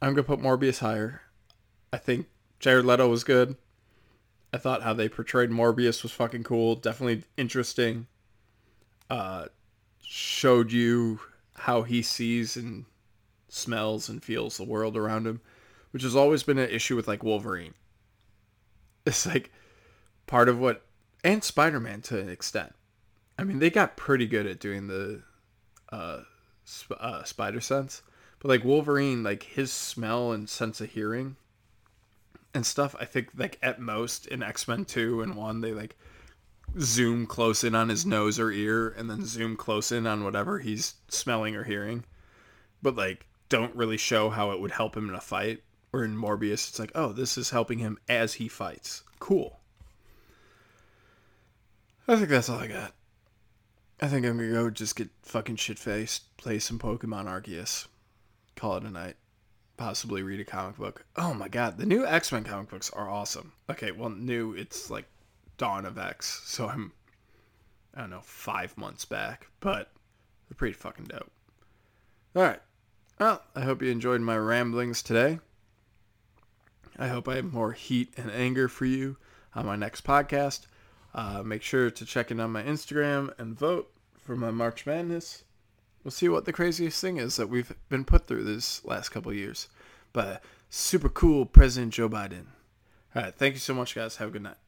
I'm 0.00 0.14
gonna 0.14 0.22
put 0.22 0.40
Morbius 0.40 0.78
higher. 0.78 1.22
I 1.92 1.98
think 1.98 2.26
Jared 2.58 2.84
Leto 2.84 3.08
was 3.08 3.24
good. 3.24 3.56
I 4.52 4.58
thought 4.58 4.82
how 4.82 4.92
they 4.92 5.08
portrayed 5.08 5.50
Morbius 5.50 6.02
was 6.02 6.12
fucking 6.12 6.44
cool. 6.44 6.74
Definitely 6.76 7.24
interesting. 7.36 8.06
Uh, 9.08 9.46
showed 10.02 10.72
you 10.72 11.20
how 11.54 11.82
he 11.82 12.02
sees 12.02 12.56
and 12.56 12.84
smells 13.48 14.08
and 14.08 14.22
feels 14.22 14.56
the 14.56 14.64
world 14.64 14.96
around 14.96 15.26
him, 15.26 15.40
which 15.92 16.02
has 16.02 16.16
always 16.16 16.42
been 16.42 16.58
an 16.58 16.68
issue 16.68 16.96
with 16.96 17.08
like 17.08 17.22
Wolverine. 17.22 17.74
It's 19.06 19.26
like 19.26 19.50
part 20.26 20.48
of 20.48 20.58
what, 20.58 20.84
and 21.24 21.42
Spider 21.42 21.80
Man 21.80 22.02
to 22.02 22.20
an 22.20 22.28
extent. 22.28 22.74
I 23.38 23.44
mean, 23.44 23.58
they 23.58 23.70
got 23.70 23.96
pretty 23.96 24.26
good 24.26 24.46
at 24.46 24.60
doing 24.60 24.86
the 24.86 25.22
uh, 25.90 26.20
sp- 26.62 27.00
uh, 27.00 27.24
spider 27.24 27.60
sense 27.60 28.02
but 28.42 28.48
like 28.48 28.64
Wolverine, 28.64 29.22
like 29.22 29.44
his 29.44 29.70
smell 29.70 30.32
and 30.32 30.48
sense 30.48 30.80
of 30.80 30.90
hearing 30.90 31.36
and 32.52 32.66
stuff, 32.66 32.96
I 32.98 33.04
think 33.04 33.28
like 33.36 33.56
at 33.62 33.80
most 33.80 34.26
in 34.26 34.42
X 34.42 34.66
Men 34.66 34.84
two 34.84 35.22
and 35.22 35.36
one 35.36 35.60
they 35.60 35.72
like 35.72 35.96
zoom 36.80 37.24
close 37.24 37.62
in 37.62 37.76
on 37.76 37.88
his 37.88 38.04
nose 38.04 38.40
or 38.40 38.50
ear 38.50 38.88
and 38.88 39.08
then 39.08 39.24
zoom 39.24 39.56
close 39.56 39.92
in 39.92 40.08
on 40.08 40.24
whatever 40.24 40.58
he's 40.58 40.94
smelling 41.06 41.54
or 41.54 41.62
hearing. 41.62 42.02
But 42.82 42.96
like 42.96 43.26
don't 43.48 43.76
really 43.76 43.96
show 43.96 44.28
how 44.28 44.50
it 44.50 44.60
would 44.60 44.72
help 44.72 44.96
him 44.96 45.08
in 45.08 45.14
a 45.14 45.20
fight. 45.20 45.62
Or 45.92 46.04
in 46.04 46.16
Morbius, 46.16 46.68
it's 46.68 46.78
like, 46.78 46.92
oh, 46.94 47.12
this 47.12 47.36
is 47.36 47.50
helping 47.50 47.78
him 47.78 47.98
as 48.08 48.34
he 48.34 48.48
fights. 48.48 49.02
Cool. 49.18 49.60
I 52.08 52.16
think 52.16 52.28
that's 52.28 52.48
all 52.48 52.58
I 52.58 52.66
got. 52.66 52.94
I 54.00 54.08
think 54.08 54.26
I'm 54.26 54.36
gonna 54.36 54.50
go 54.50 54.70
just 54.70 54.96
get 54.96 55.10
fucking 55.22 55.56
shit 55.56 55.78
faced, 55.78 56.36
play 56.36 56.58
some 56.58 56.78
Pokemon 56.78 57.26
Arceus 57.26 57.86
call 58.56 58.76
it 58.76 58.84
a 58.84 58.90
night. 58.90 59.16
Possibly 59.76 60.22
read 60.22 60.38
a 60.38 60.44
comic 60.44 60.76
book. 60.76 61.04
Oh 61.16 61.34
my 61.34 61.48
god, 61.48 61.78
the 61.78 61.86
new 61.86 62.06
X 62.06 62.30
Men 62.30 62.44
comic 62.44 62.70
books 62.70 62.90
are 62.90 63.10
awesome. 63.10 63.52
Okay, 63.68 63.90
well, 63.90 64.10
new, 64.10 64.52
it's 64.52 64.90
like 64.90 65.06
Dawn 65.56 65.86
of 65.86 65.98
X, 65.98 66.42
so 66.44 66.68
I'm, 66.68 66.92
I 67.94 68.02
don't 68.02 68.10
know, 68.10 68.20
five 68.22 68.76
months 68.78 69.04
back, 69.04 69.48
but 69.60 69.90
they're 70.48 70.56
pretty 70.56 70.74
fucking 70.74 71.06
dope. 71.06 71.32
Alright, 72.36 72.60
well, 73.18 73.42
I 73.56 73.62
hope 73.62 73.82
you 73.82 73.90
enjoyed 73.90 74.20
my 74.20 74.36
ramblings 74.36 75.02
today. 75.02 75.40
I 76.98 77.08
hope 77.08 77.28
I 77.28 77.36
have 77.36 77.52
more 77.52 77.72
heat 77.72 78.12
and 78.16 78.30
anger 78.30 78.68
for 78.68 78.84
you 78.84 79.16
on 79.54 79.66
my 79.66 79.76
next 79.76 80.04
podcast. 80.04 80.66
Uh, 81.14 81.42
make 81.42 81.62
sure 81.62 81.90
to 81.90 82.04
check 82.04 82.30
in 82.30 82.40
on 82.40 82.50
my 82.52 82.62
Instagram 82.62 83.38
and 83.38 83.58
vote 83.58 83.92
for 84.14 84.36
my 84.36 84.50
March 84.50 84.86
Madness 84.86 85.44
we'll 86.04 86.10
see 86.10 86.28
what 86.28 86.44
the 86.44 86.52
craziest 86.52 87.00
thing 87.00 87.16
is 87.16 87.36
that 87.36 87.48
we've 87.48 87.74
been 87.88 88.04
put 88.04 88.26
through 88.26 88.44
this 88.44 88.84
last 88.84 89.10
couple 89.10 89.32
years. 89.32 89.68
But 90.12 90.42
super 90.70 91.08
cool 91.08 91.46
President 91.46 91.92
Joe 91.92 92.08
Biden. 92.08 92.46
All 93.14 93.22
right, 93.22 93.34
thank 93.34 93.54
you 93.54 93.60
so 93.60 93.74
much, 93.74 93.94
guys. 93.94 94.16
Have 94.16 94.28
a 94.28 94.32
good 94.32 94.42
night. 94.42 94.61